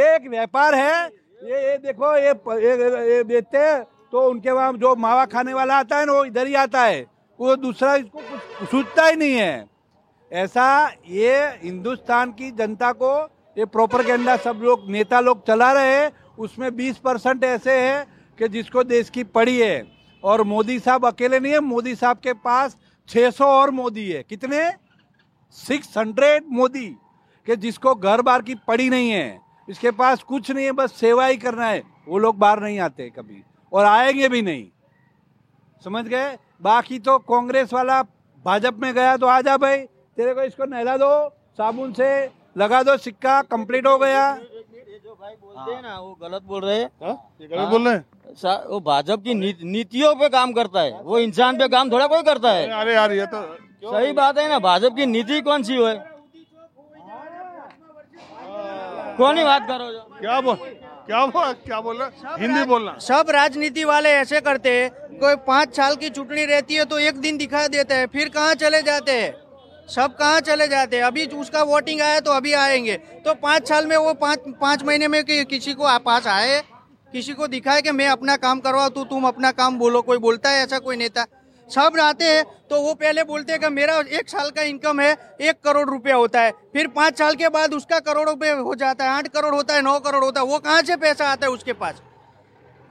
एक 0.06 0.28
व्यापार 0.30 0.74
है 0.74 1.06
ये 1.40 1.62
ये 1.62 1.76
देखो 1.78 2.16
ये 2.16 2.30
ये, 2.30 3.14
ये 3.14 3.22
बेचते 3.24 3.58
हैं 3.58 3.82
तो 4.12 4.28
उनके 4.30 4.50
वहाँ 4.50 4.72
जो 4.74 4.94
मावा 4.96 5.24
खाने 5.26 5.54
वाला 5.54 5.78
आता 5.78 5.98
है 5.98 6.06
ना 6.06 6.12
वो 6.12 6.24
इधर 6.24 6.46
ही 6.46 6.54
आता 6.56 6.82
है। 6.82 7.04
वो 7.38 7.56
दूसरा 7.56 7.94
इसको 7.94 8.18
कुछ 8.20 8.68
सोचता 8.70 9.06
ही 9.06 9.16
नहीं 9.16 9.34
है। 9.34 9.66
ऐसा 10.30 10.66
ये 11.08 11.34
हिंदुस्तान 11.62 12.30
की 12.32 12.50
जनता 12.50 12.92
को 12.92 13.12
ये 13.56 13.64
प्रोपरगेंडा 13.66 14.36
सब 14.36 14.60
लोग 14.62 14.90
नेता 14.90 15.20
लोग 15.20 15.46
चला 15.46 15.72
रहे 15.72 15.94
हैं 15.94 16.10
उसमें 16.38 16.76
20 16.76 16.98
परसेंट 16.98 17.44
ऐसे 17.44 17.72
हैं 17.72 18.06
कि 18.38 18.48
जिसको 18.48 18.84
देश 18.84 19.10
की 19.10 19.24
पड़ी 19.24 19.60
है। 19.60 19.96
और 20.24 20.42
मोदी 20.42 20.78
साहब 20.78 21.06
अकेले 21.06 21.40
नहीं 21.40 21.52
है, 21.52 21.60
मोदी 21.60 21.94
साहब 21.94 22.16
के 22.16 22.32
पास 22.32 22.76
600 23.08 23.44
और 23.44 23.70
मोदी 23.70 24.10
है। 24.10 24.22
कितने? 24.22 24.72
600 25.52 26.44
मोदी, 26.50 26.96
कि 27.46 27.56
जिसको 27.56 27.94
घर 27.94 28.22
बार 28.22 28.42
की 28.42 28.54
पड़ी 28.54 28.88
नहीं 28.90 29.10
है। 29.10 29.40
इसके 29.68 29.90
पास 29.90 30.22
कुछ 30.22 30.50
नहीं 30.50 30.64
है, 30.64 30.72
बस 30.72 30.92
सेवा 30.92 31.26
ही 31.26 31.36
करना 31.36 31.66
है। 31.66 31.82
वो 32.08 32.18
लोग 32.18 32.38
बाहर 32.38 32.60
नहीं 32.60 32.78
आते 32.78 33.10
कभी, 33.10 33.42
और 33.72 33.84
आएँगे 33.84 34.28
भी 34.28 34.42
नहीं। 34.42 34.66
समझ 35.84 36.04
गए? 36.04 36.38
बाकी 36.62 36.98
तो 36.98 37.18
कांग्रेस 37.18 37.72
वाला 37.72 38.02
भाजपा 38.44 38.78
में 38.78 38.94
गया 38.94 39.16
तो 39.16 39.26
आ 39.26 39.40
जा 39.40 39.56
भाई। 39.56 39.78
तेरे 40.16 40.34
को 40.34 40.42
इसको 40.42 40.64
नहला 40.64 40.96
दो, 40.96 41.28
साबुन 41.28 41.92
से 41.92 42.30
लगा 42.58 42.82
दो, 42.82 42.96
सिक्का 42.96 43.42
कंप्लीट 43.42 43.86
हो 43.86 43.98
गया। 43.98 44.34
बोलते 45.42 45.72
हैं 45.72 45.82
ना 45.82 45.98
वो 45.98 46.12
गलत 46.22 46.42
बोल 46.44 46.64
रहे 46.64 46.78
हैं। 46.78 46.90
हाँ? 47.02 47.14
ये 47.40 47.46
गलत 47.48 47.68
बोल 47.68 47.88
रहे 47.88 47.94
हैं? 47.94 48.04
वो 48.68 48.80
भाजपा 48.80 49.16
की 49.16 49.34
नीत, 49.34 49.58
नीतियों 49.64 50.14
पे 50.14 50.28
काम 50.28 50.52
करता 50.52 50.80
है। 50.80 51.00
वो 51.02 51.18
इंसान 51.18 51.58
पे 51.58 51.68
काम 51.68 51.90
थोड़ा 51.92 52.06
कोई 52.06 52.22
करता 52.22 52.50
है। 52.52 52.68
अरे 52.80 52.94
यार 52.94 53.12
ये 53.12 53.26
तो 53.26 53.42
सही 53.84 54.12
बात 54.12 54.38
है 54.38 54.48
ना 54.48 54.58
भाजपा 54.58 54.94
की 54.96 55.06
नीति 55.06 55.40
कौन 55.40 55.62
सी 55.62 55.74
है? 55.74 55.94
कौन 59.18 59.38
ही 59.38 59.44
बात 59.44 59.66
करो 59.68 59.92
जो। 59.92 60.00
क्या 60.20 60.40
बोल 60.40 60.56
क्या 61.06 61.24
बोल 61.26 61.52
क्या 61.64 61.80
बोल 61.80 61.96
रहा 61.96 62.06
है? 62.06 62.40
हिंदी 62.40 62.64
बोलना। 62.64 62.96
सब 63.00 63.26
राजनीति 63.30 63.84
वाले 63.84 64.10
ऐसे 64.12 64.40
करते 64.40 64.70
हैं 64.72 65.18
कोई 65.18 65.34
पाँच 65.46 65.76
साल 65.76 65.94
की 65.96 66.08
चुटनी 66.10 66.44
रहती 66.46 66.74
है 66.74 66.84
तो 66.84 66.98
एक 67.00 67.20
दिन 67.20 67.36
दिखा 67.38 67.66
देते 67.68 67.94
हैं 67.94 68.06
फिर 68.12 68.28
कहाँ 68.28 68.54
चले 68.62 68.80
जाते 68.82 69.12
हैं? 69.12 69.32
सब 69.88 70.16
कहाँ 70.16 70.40
चले 70.40 70.66
जाते 70.68 70.96
हैं? 70.96 71.04
अभी 71.04 71.26
उसका 71.26 71.62
वोटिंग 71.62 72.00
आया 72.00 72.20
तो 72.20 72.30
अभी 72.30 72.52
आएँगे। 72.54 72.96
तो 73.24 73.34
पाँच 73.34 73.68
साल 73.68 73.86
में 73.86 73.96
वो 73.96 74.14
पाँच 74.14 74.42
पाँच 74.60 74.82
महीने 74.84 75.08
में 75.08 75.22
कि, 75.24 75.44
किसी 75.44 75.74
को 75.74 75.98
पास 75.98 76.26
आए? 76.26 76.60
किसी 77.12 77.32
को 77.32 77.46
दिखाए 77.46 77.82
कि 77.82 77.90
मैं 77.92 78.08
अपना 78.08 78.36
काम 78.36 78.60
करवाऊँ 78.60 78.90
तो 78.90 79.04
तुम 79.04 79.26
अपना 79.28 79.50
काम 79.52 79.78
बोलो 79.78 80.02
कोई 80.02 80.18
बोलता 80.18 80.50
है 80.50 80.64
ऐसा 80.64 80.78
कोई 80.78 80.96
नेता? 80.96 81.26
सब 81.68 81.98
आते 82.00 82.24
हैं 82.24 82.44
तो 82.70 82.80
वो 82.82 82.92
पहले 82.94 83.22
बोलते 83.24 83.52
हैं 83.52 83.60
कि 83.60 83.68
मेरा 83.68 83.94
एक 84.10 84.28
साल 84.28 84.50
का 84.50 84.62
इनकम 84.62 85.00
है 85.00 85.10
एक 85.40 85.60
करोड़ 85.64 85.88
रुपया 85.90 86.16
होता 86.16 86.40
है। 86.40 86.50
फिर 86.72 86.86
पाँच 86.88 87.18
साल 87.18 87.34
के 87.34 87.48
बाद 87.48 87.74
उसका 87.74 87.98
करोड़ 88.00 88.28
रुपये 88.28 88.50
हो 88.52 88.74
जाता 88.74 89.04
है 89.04 89.10
आठ 89.10 89.28
करोड़ 89.28 89.54
होता 89.54 89.74
है 89.74 89.82
नौ 89.82 89.98
करोड़ 90.00 90.24
होता 90.24 90.40
है 90.40 90.46
वो 90.46 90.58
कहाँ 90.58 90.82
से 90.82 90.96
पैसा 90.96 91.28
आता 91.28 91.46
है 91.46 91.52
उसके 91.52 91.72
पास? 91.74 92.02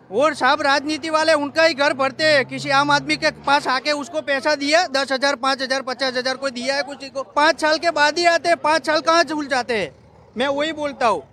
और 0.10 0.34
सब 0.36 0.62
राजनीति 0.62 1.10
वाले 1.10 1.34
उनका 1.36 1.64
ही 1.64 1.74
घर 1.76 1.94
भरते 1.96 2.24
हैं। 2.26 2.46
किसी 2.46 2.70
आम 2.72 2.92
आदमी 2.92 3.16
के 3.18 3.30
पास 3.44 3.68
आके 3.68 3.92
उसको 3.94 4.22
पैसा 4.24 4.56
दिया 4.56 4.86
दस 4.90 5.12
हज़ार 5.12 5.36
पाँच 5.38 5.62
हज़ार 5.62 5.82
पचास 5.84 6.14
हज़ार 6.16 6.38
कोई 6.38 6.52
दिया 6.54 6.76
है 6.76 6.84
किसी 6.86 7.10
को। 7.10 7.24
पाँच 7.36 7.62
साल 7.62 7.78
के 7.78 7.92
बाद 7.92 8.18
ही 8.18 8.26
आते 8.28 8.50
हैं 8.50 8.58
पाँच 8.60 8.86
साल 8.88 9.00
कहाँ 9.02 9.24
झूल 9.26 9.48
जाते 9.48 9.78
हैं? 9.78 9.92
मैं 10.36 10.48
वही 10.50 10.74
बोलता 10.74 11.08
हूँ। 11.08 11.24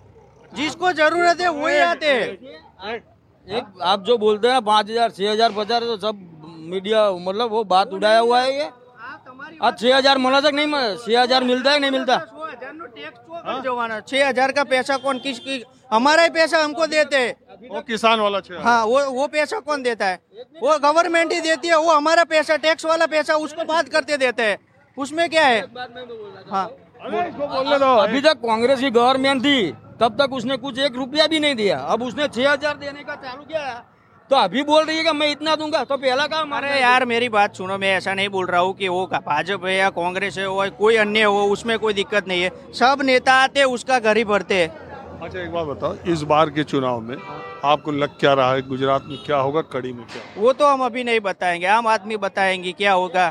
जिसको 0.51 0.91
ज़रूरत 0.93 1.41
है 1.41 1.49
वही 1.51 1.77
आते 1.79 2.07
हैं। 2.07 2.27
एक 3.47 3.81
आप 3.83 4.03
जो 4.03 4.17
बोलते 4.17 4.47
हैं 4.47 4.61
पाँच 4.63 4.89
हज़ार 4.89 5.11
छह 5.11 5.31
हज़ार 5.31 5.51
पचास 5.53 5.81
तो 5.83 5.97
सब 5.99 6.29
मीडिया 6.65 7.09
मतलब 7.21 7.51
वो 7.51 7.63
बात 7.65 7.93
उड़ाया 7.93 8.19
हुआ 8.19 8.41
है 8.41 8.57
ये। 8.57 8.69
आज 9.61 9.79
छह 9.79 9.95
हज़ार 9.97 10.17
मना 10.17 10.39
तक 10.41 10.51
नहीं 10.55 10.95
छह 10.97 11.21
हज़ार 11.21 11.43
मिलता 11.43 11.71
है 11.71 11.79
नहीं 11.79 11.91
मिलता? 11.91 12.17
छह 14.01 14.27
हज़ार 14.27 14.51
का 14.51 14.63
पैसा 14.65 14.97
कौन 14.97 15.19
किस 15.19 15.39
हमारा 15.89 16.23
ही 16.23 16.29
पैसा 16.31 16.63
हमको 16.63 16.85
देते 16.87 17.17
हैं। 17.17 17.69
वो 17.69 17.81
किसान 17.83 18.19
वाला 18.19 18.39
छे। 18.41 18.55
हाँ 18.57 18.83
वो 18.85 19.03
वो 19.11 19.27
पैसा 19.29 19.59
कौन 19.61 19.83
देता 19.83 20.05
है? 20.05 20.19
वो 20.61 20.77
गवर्नमेंट 20.81 21.33
ही 21.33 21.39
देती 21.41 21.67
है 21.67 21.77
वो 21.77 21.91
हमारा 21.91 22.23
पैसा 22.25 22.55
टैक्स 22.57 22.85
वाला 22.85 23.05
पैसा 23.07 23.35
उसको 23.39 23.63
बात 23.65 23.89
करते 23.89 24.17
देते 24.19 24.43
हैं। 24.43 24.57
उसमें 24.97 25.29
क्या 25.29 25.45
है? 25.45 25.61
हाँ। 26.49 26.67
इसको 27.03 27.47
बोलने 27.47 27.79
दो। 27.79 27.95
अभी 27.97 28.21
तक 28.21 28.41
कांग्रेस 28.41 28.79
की 28.79 28.89
गवर्नमेंट 28.91 29.43
थी 29.43 29.71
तब 29.99 30.15
तक 30.19 30.33
उसने 30.33 30.57
कुछ 30.57 30.79
एक 30.81 30.95
रुपया 30.95 31.27
भी 31.27 31.39
नहीं 31.39 31.55
दिया। 31.55 31.77
अब 31.77 32.03
उसने 32.03 32.27
छह 32.29 32.51
हज़ार 32.51 32.77
देने 32.77 33.03
का 33.03 33.15
चालू 33.17 33.43
किया 33.43 33.83
तो 34.29 34.35
अभी 34.37 34.61
बोल 34.63 34.83
रही 34.85 34.97
है 34.97 35.03
कि 35.03 35.11
मैं 35.11 35.29
इतना 35.31 35.55
दूँगा 35.55 35.83
तो 35.83 35.95
पहला 35.97 36.25
काम 36.27 36.51
अरे 36.57 36.79
यार 36.81 37.05
मेरी 37.05 37.27
बात 37.29 37.55
सुनो 37.55 37.77
मैं 37.77 37.91
ऐसा 37.95 38.13
नहीं 38.13 38.29
बोल 38.29 38.45
रहा 38.47 38.61
हूँ 38.61 38.73
कि 38.73 38.87
वो 38.87 39.05
भाजपा 39.07 39.67
है 39.67 39.75
या 39.75 39.89
कांग्रेस 39.91 40.37
है 40.37 40.47
वो 40.47 40.69
कोई 40.77 40.95
अन्य 40.97 41.23
हो 41.23 41.43
उसमें 41.47 41.77
कोई 41.79 41.93
दिक्कत 41.93 42.27
नहीं 42.27 42.41
है। 42.41 42.49
सब 42.73 43.01
नेता 43.03 43.33
आते 43.33 43.59
हैं, 43.59 43.65
उसका 43.67 43.99
घर 43.99 44.17
ही 44.17 44.23
भरते 44.25 44.55
हैं। 44.55 44.82
अच्छा 45.23 45.39
एक 45.39 45.51
बात 45.51 45.67
बताओ 45.67 45.95
इस 46.13 46.21
बार 46.31 46.49
के 46.49 46.63
चुनाव 46.63 46.99
में 47.01 47.15
आपको 47.65 47.91
लग 47.91 48.17
क्या 48.19 48.33
रहा 48.33 48.53
है? 48.53 48.61
गुजरात 48.61 49.03
में 49.07 49.17
क्या 49.25 49.37
होगा? 49.37 49.61
कड़ी 49.61 49.91
में 49.93 50.05
क्या 50.05 50.21
होगा? 50.23 50.41
वो 50.41 50.53
तो 50.53 50.67
हम 50.67 50.83
अभी 50.85 51.03
नहीं 51.03 51.19
बताएँगे 51.19 51.65
आम 51.67 51.87
आदमी 51.87 52.17
बताएँगे 52.17 52.71
क्या 52.71 52.93
होगा। 52.93 53.29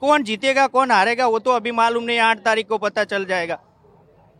कौन 0.00 0.22
जीतेगा 0.22 0.66
कौन 0.66 0.90
हारेगा 0.90 1.26
वो 1.26 1.38
तो 1.38 1.50
अभी 1.50 1.70
मालूम 1.72 2.04
नहीं 2.04 2.18
आठ 2.18 2.38
तारीख 2.44 2.68
को 2.68 2.78
पता 2.78 3.04
चल 3.04 3.24
जाएगा। 3.24 3.58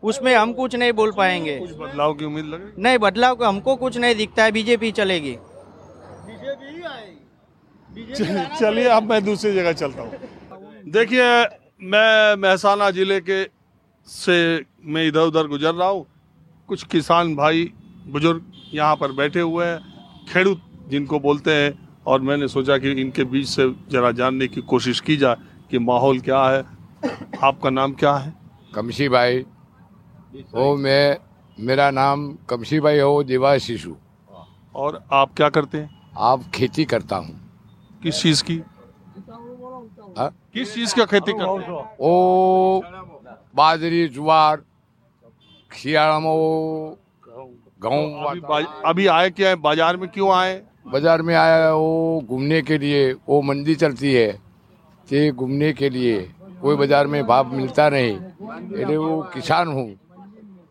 उसमें 0.03 0.35
हम 0.35 0.53
कुछ 0.53 0.75
नहीं 0.75 0.93
बोल 0.93 1.13
पाएँगे। 1.13 1.59
कुछ 1.59 1.71
बदलाव 1.73 2.15
की 2.15 2.25
उम्मीद 2.25 2.45
लग 2.45 2.63
रही 2.65 2.83
नहीं 2.83 2.99
बदलाव 2.99 3.35
का 3.37 3.49
हमको 3.49 3.77
कुछ 3.77 3.97
नहीं 3.97 4.15
दिखता 4.15 4.45
है 4.45 4.53
बीजेपी 4.53 4.91
चलेगी। 4.93 5.31
है? 5.31 5.39
चलिए 8.61 8.89
अब 8.89 9.11
मैं 9.11 9.25
दूसरी 9.25 9.55
जगह 9.55 9.73
चलता 9.73 10.03
हूँ। 10.03 10.13
देखिए 10.91 11.25
मैं 11.91 12.35
महसाना 12.37 12.91
ज़िले 12.91 13.21
के 13.21 13.43
से 14.09 14.37
मैं 14.85 15.07
इधर 15.09 15.21
उधर 15.21 15.47
गुजर 15.47 15.75
रहा 15.75 15.89
हूँ। 15.89 16.07
कुछ 16.69 16.83
किसान 16.85 17.37
भाई 17.37 17.73
बुज़ुर्ग 18.07 18.53
यहाँ 18.75 18.97
पर 18.97 19.13
बैठे 19.13 19.41
हुए 19.41 19.67
हैं 19.67 19.79
खेडूत 20.33 20.63
जिनको 20.89 21.21
बोलते 21.21 21.53
हैं 21.53 21.89
और 22.07 22.21
मैंने 22.21 22.49
सोचा 22.49 22.79
कि 22.79 22.91
इनके 22.93 23.25
बीच 23.25 23.49
से 23.49 23.75
जरा 23.91 24.11
जानने 24.13 24.49
की 24.49 24.61
कोशिश 24.61 25.01
की 25.01 25.17
जाए 25.17 25.37
कि 25.71 25.79
माहौल 25.79 26.21
क्या 26.21 26.45
है। 26.45 26.65
आपका 27.43 27.71
नाम 27.71 27.93
क्या 27.93 28.15
है? 28.17 28.35
कमशी 28.75 29.09
भाई। 29.09 29.45
ओ 30.55 30.77
मैं 30.77 31.19
मेरा 31.61 31.91
नाम 31.91 32.33
कमशी 32.49 32.81
भाई 32.81 32.99
हो 32.99 33.23
दिवा 33.25 33.59
शिशु। 33.59 33.95
और 34.75 35.05
आप 35.13 35.35
क्या 35.37 35.49
करते 35.49 35.79
हैं? 35.79 36.13
आप 36.17 36.43
खेती 36.55 36.85
करता 36.85 37.17
हूँ। 37.17 37.41
किस 38.03 38.23
चीज़ 38.23 38.45
की? 38.45 38.63
हाँ? 40.19 40.37
किस 40.55 40.75
चीज़ 40.75 40.95
का 40.95 41.05
खेती 41.05 41.33
करते 41.33 41.73
हैं? 41.73 41.97
ओ 42.01 42.81
बाजरी 43.57 44.09
ज्वार 44.09 44.63
खियाड़मो 45.71 46.35
तो 47.25 47.45
गाँव 47.83 48.63
अभी 48.87 49.07
आए 49.09 49.31
क्या 49.31 49.49
है? 49.49 49.57
बाज़ार 49.57 49.97
में 49.97 50.09
क्यों 50.11 50.31
आए? 50.35 50.63
बाज़ार 50.87 51.23
में 51.23 51.35
आया 51.35 51.73
वो 51.75 52.21
घूमने 52.29 52.61
के 52.63 52.79
लिए। 52.79 53.13
वो 53.29 53.41
मंडी 53.43 53.75
चलती 53.77 54.13
है। 54.15 54.29
ये 55.09 55.31
घूमने 55.33 55.73
के 55.73 55.91
लिए। 55.91 56.19
कोई 56.63 56.77
बाज़ार 56.77 57.07
में 57.07 57.27
भाव 57.27 57.53
मिलता 57.55 57.89
नहीं। 57.91 58.17
अरे 58.85 58.97
वो 58.97 59.21
किसान 59.35 59.69
हूँ। 59.69 59.89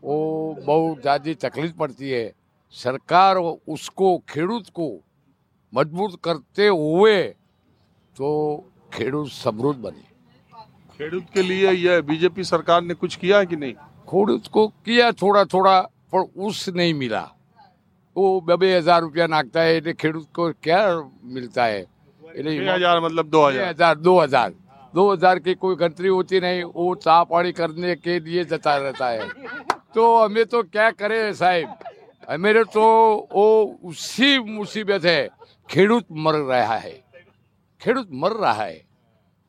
वो 0.03 0.17
बहुत 0.65 1.01
ज़्यादा 1.01 1.33
तकलीफ़ 1.41 1.73
पड़ती 1.75 2.09
है। 2.09 2.31
सरकार 2.75 3.37
उसको 3.37 4.17
खेडूत 4.29 4.69
को 4.69 4.89
मज़बूत 5.73 6.19
करते 6.23 6.67
हुए 6.67 7.21
तो 8.15 8.29
खेडूत 8.93 9.29
समृद्ध 9.29 9.79
बने। 9.79 10.05
खेडूत 10.97 11.25
के 11.33 11.41
लिए 11.41 11.71
यह 11.71 12.01
बीजेपी 12.01 12.43
सरकार 12.45 12.81
ने 12.81 12.93
कुछ 12.93 13.15
किया 13.15 13.37
है 13.37 13.45
कि 13.45 13.55
नहीं? 13.55 13.73
ખેડૂત 14.08 14.48
को 14.48 14.66
किया 14.84 15.10
थोड़ा 15.14 15.44
थोड़ा 15.46 15.80
पर 16.12 16.20
उस 16.40 16.68
नहीं 16.70 16.94
मिला 16.94 17.24
वो 18.16 18.40
बबे 18.42 18.76
हजार 18.76 19.00
रुपया 19.02 19.26
नाखता 19.26 19.60
है 19.60 19.76
એટલે 19.76 19.92
ખેડૂત 19.94 20.26
को 20.32 20.52
क्या 20.62 20.80
मिलता 21.34 21.64
है 21.64 21.80
એટલે 21.80 22.56
छह 22.56 22.74
हजार 22.74 23.00
मतलब 23.00 23.30
दो 23.30 23.50
छह 23.50 23.68
हजार 23.68 23.70
हजार 23.70 23.96
दो 23.98 24.18
हजार 24.20 24.52
दो 24.94 25.12
हजार 25.12 25.38
की 25.38 25.54
कोई 25.56 25.76
गणतरी 25.76 26.08
होती 26.08 26.40
नहीं 26.40 26.62
वो 26.64 26.94
चाह 26.96 27.22
पानी 27.24 27.52
करने 27.52 27.94
के 27.96 28.18
लिए 28.20 28.44
जता 28.46 28.76
रहता 28.78 29.08
है 29.08 29.28
तो 29.94 30.02
हमें 30.18 30.44
तो 30.46 30.62
क्या 30.64 30.90
करें 30.92 31.32
साहब 31.34 31.78
हमें 32.28 32.64
तो 32.66 32.84
वो 33.32 33.46
उसी 33.84 34.38
मुसीबत 34.50 35.04
है 35.04 35.20
खेडूत 35.68 36.06
मर 36.18 36.34
रहा 36.34 36.76
है 36.78 36.96
खेडूत 37.80 38.08
मर 38.14 38.32
रहा 38.34 38.52
है 38.54 38.80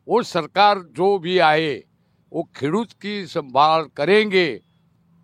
वो 0.08 0.22
सरकार 0.26 0.80
जो 0.96 1.18
भी 1.20 1.38
आए 1.42 1.72
वो 2.32 2.48
खेडूत 2.56 2.92
की 2.96 3.26
संभाल 3.28 3.88
करेंगे 3.98 4.48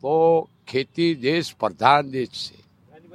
तो 0.04 0.16
खेती 0.70 1.14
देश 1.18 1.52
प्रधान 1.60 2.10
देश 2.12 2.30
से 2.30 2.58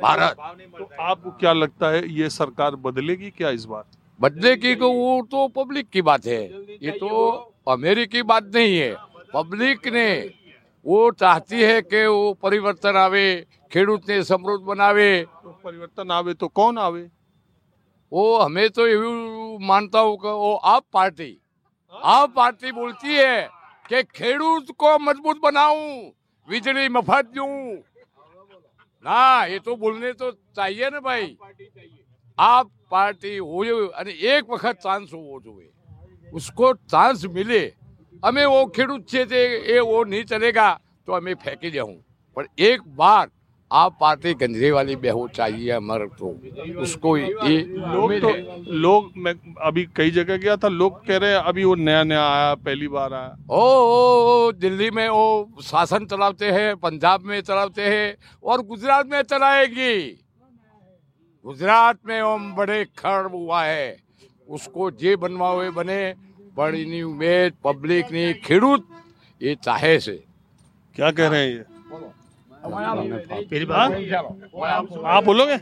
भारत 0.02 0.36
तो 0.78 0.88
आपको 1.02 1.30
क्या 1.32 1.52
लगता 1.52 1.90
है 1.90 2.06
ये 2.10 2.28
सरकार 2.30 2.76
बदलेगी 2.82 3.30
क्या 3.30 3.50
इस 3.50 3.64
बार 3.64 3.84
बदले 4.20 4.56
की 4.56 4.74
को 4.74 4.90
वो 4.92 5.10
तो 5.30 5.46
पब्लिक 5.54 5.88
की 5.88 6.02
बात 6.02 6.26
है 6.26 6.42
ये 6.82 6.90
तो 6.98 7.10
अमेरिकी 7.68 8.22
बात 8.24 8.50
नहीं 8.54 8.76
है 8.76 8.94
पब्लिक 9.34 9.86
ने 9.88 10.08
वो 10.86 11.10
चाहती 11.12 11.62
है 11.62 11.80
कि 11.82 12.06
वो 12.06 12.32
परिवर्तन 12.42 12.96
आवे 12.98 13.26
ખેડૂત 13.72 14.02
ને 14.08 14.16
સમૃદ્ધ 14.22 14.64
બનાવે 14.64 15.10
तो 15.42 15.48
परिवर्तन 15.62 16.10
आवे 16.10 16.32
तो 16.34 16.46
कौन 16.50 16.76
आवे 16.78 17.04
वो 18.12 18.24
हमें 18.38 18.68
तो 18.70 18.82
એવું 18.88 19.16
मानता 19.62 20.00
हूँ 20.00 20.16
कि 20.16 20.34
वो 20.42 20.50
आप 20.72 20.84
पार्टी 20.92 21.30
आप 21.94 22.32
पार्टी 22.36 22.72
बोलती 22.72 23.14
है 23.16 23.36
કે 23.89 24.03
ખેડૂત 24.17 24.67
કો 24.81 24.89
મજબૂત 24.99 25.39
બનાવું? 25.43 26.13
વીજળી 26.47 26.89
મફત 26.89 27.31
દઉં. 27.35 27.83
ના, 29.05 29.47
એ 29.55 29.59
તો 29.59 29.75
બોલને 29.77 30.13
તો 30.13 30.27
ચાહીએ 30.55 30.89
ને 30.93 30.99
ભાઈ. 31.07 31.31
આપ 32.37 32.67
પાર્ટી 32.89 33.39
હોય 33.39 33.75
અને 33.99 34.11
એક 34.11 34.43
વખત 34.51 34.77
ચાન્સ 34.85 35.13
હોવો 35.13 35.39
જોઈએ. 35.45 35.71
ઉસકો 36.33 36.73
ચાન્સ 36.91 37.25
મિલે. 37.37 37.63
અમે 38.23 38.45
ઓ 38.45 38.59
ખેડૂત 38.75 39.03
છે 39.11 39.25
તે 39.25 39.41
એ 39.75 39.79
ઓ 39.79 40.03
નહીં 40.03 40.25
ચલેગા, 40.29 40.73
તો 41.05 41.13
અમે 41.13 41.35
ફેંકી 41.43 41.71
દઉં 41.71 41.93
પણ 42.37 42.47
એક 42.69 42.81
બાર 43.01 43.25
आप 43.70 43.96
पार्टी 44.00 44.32
केजरीवाल 44.34 44.94
में 45.02 45.10
हो 45.10 45.26
चाहिए 45.34 45.72
हमारे 45.72 46.06
तो 46.18 46.28
उसको 46.82 47.16
ये 47.16 47.56
लोग 47.66 48.12
तो 48.20 48.30
लोग 48.76 49.12
मैं 49.16 49.34
अभी 49.62 49.84
कई 49.96 50.10
जगह 50.10 50.36
गया 50.36 50.56
था 50.56 50.68
लोग 50.70 51.00
कह 51.06 51.16
रहे 51.16 51.30
हैं 51.30 51.38
अभी 51.42 51.64
वो 51.64 51.74
नया 51.76 52.02
नया 52.04 52.26
आया 52.26 52.54
पहली 52.60 52.88
बार 52.88 53.14
आया 53.14 53.36
ओ, 53.50 53.58
ओ, 53.58 54.36
ओ 54.38 54.52
दिल्ली 54.54 54.90
में 54.90 55.08
वो 55.08 55.62
शासन 55.62 56.06
चलाते 56.06 56.50
हैं 56.50 56.74
पंजाब 56.76 57.24
में 57.24 57.40
चलाते 57.42 57.88
हैं 57.88 58.16
और 58.44 58.62
गुजरात 58.64 59.06
में 59.06 59.22
चलाएगी 59.24 59.96
गुजरात 61.44 61.98
में 62.06 62.20
ओम 62.22 62.52
बड़े 62.54 62.84
खड़ 62.96 63.26
हुआ 63.28 63.64
है 63.64 64.04
उसको 64.48 64.90
જે 64.92 65.16
બનવા 65.16 65.50
હોય 65.50 65.70
બને 65.70 66.00
પણ 66.56 66.74
એની 66.76 67.02
ઉમેદ 67.02 67.54
પબ્લિકની 67.62 68.24
ખેડૂત 68.44 68.82
એ 69.40 69.56
ચાહે 69.56 69.94
છે 70.00 70.16
क्या 70.96 71.10
कह 71.10 71.28
रहे 71.28 71.40
हैं 71.40 71.50
ये 71.50 71.62
मेरी 72.65 73.65
बात 73.65 73.91
आप 75.05 75.23
बोलोगे? 75.25 75.53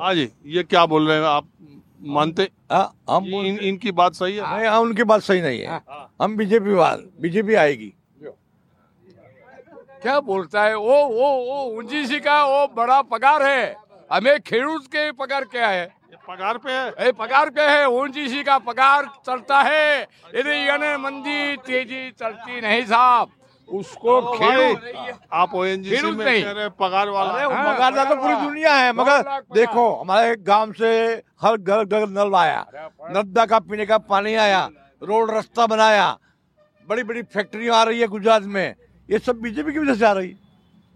हाँ 0.00 0.14
जी 0.14 0.28
ये 0.46 0.62
क्या 0.62 0.84
बोल 0.86 1.08
रहे 1.08 1.16
हैं 1.18 1.24
आप? 1.26 1.46
मानते 2.16 2.48
हम 2.72 3.24
इन, 3.26 3.58
इनकी 3.58 3.92
बात 3.92 4.14
सही 4.14 4.36
है? 4.36 4.42
नहीं 4.56 4.68
हाँ, 4.68 4.80
उनकी 4.80 5.04
बात 5.04 5.22
सही 5.22 5.40
नहीं 5.40 5.60
है। 5.60 5.80
हम 6.22 6.36
बीजेपी 6.36 6.72
वाल 6.74 7.04
बीजेपी 7.20 7.54
आएगी। 7.54 7.92
क्या 10.02 10.18
बोलता 10.20 10.62
है? 10.64 10.76
वो 10.76 11.04
वो 11.06 11.28
वो 11.46 11.64
ऊँची 11.78 12.06
सी 12.06 12.20
का 12.20 12.44
वो 12.44 12.66
बड़ा 12.76 13.00
पगार 13.02 13.42
है। 13.42 13.76
हमें 14.12 14.40
खेडूत 14.40 14.86
के 14.86 15.10
पगार 15.12 15.44
क्या 15.44 15.68
है? 15.68 15.86
पगार 16.28 16.58
पे 16.58 16.70
है। 16.72 17.08
ए 17.08 17.12
पगार 17.12 17.50
पे 17.50 17.62
है। 17.62 17.88
ऊँची 17.88 18.28
सी 18.28 18.42
का 18.44 18.58
पगार 18.58 19.06
चलता 19.26 19.60
है। 19.62 20.02
यदि 20.34 20.68
यानी 20.68 20.96
मंदी 21.02 21.56
तेज़ी 21.66 22.10
चलती 22.10 22.60
नहीं 22.60 22.84
साहब। 22.84 23.28
उसको 23.70 24.20
खेल। 24.32 24.76
आप 25.32 25.54
ओएनजीसी 25.54 26.10
में 26.10 26.24
जी 26.26 26.42
रहे 26.42 26.68
पगार 26.78 27.08
वाला। 27.08 27.48
पगार 27.48 27.98
हाँ। 27.98 28.08
तो 28.08 28.16
पूरी 28.16 28.32
हाँ। 28.32 28.44
दुनिया 28.44 28.74
है 28.74 28.92
मगर 28.92 29.22
देखो 29.54 29.84
हमारे 29.94 30.34
गाँव 30.38 30.72
से 30.72 30.90
हर 31.42 31.56
घर 31.56 31.84
घर 31.84 32.08
नल 32.10 32.34
आया। 32.34 32.66
नद्दा 33.10 33.46
का 33.46 33.58
पीने 33.60 33.86
का 33.86 33.98
पानी 34.00 34.34
आया 34.36 34.68
रोड 35.02 35.30
रास्ता 35.30 35.66
बनाया 35.66 36.16
बड़ी 36.88 37.02
बड़ी 37.02 37.22
फैक्ट्रियाँ 37.24 37.76
आ 37.76 37.82
रही 37.82 38.00
है 38.00 38.06
गुजरात 38.08 38.42
में। 38.44 38.74
ये 39.08 39.18
सब 39.18 39.40
बीजेपी 39.40 39.72
की 39.72 39.78
वजह 39.78 39.94
से 39.94 40.06
आ 40.06 40.12
रही। 40.12 40.34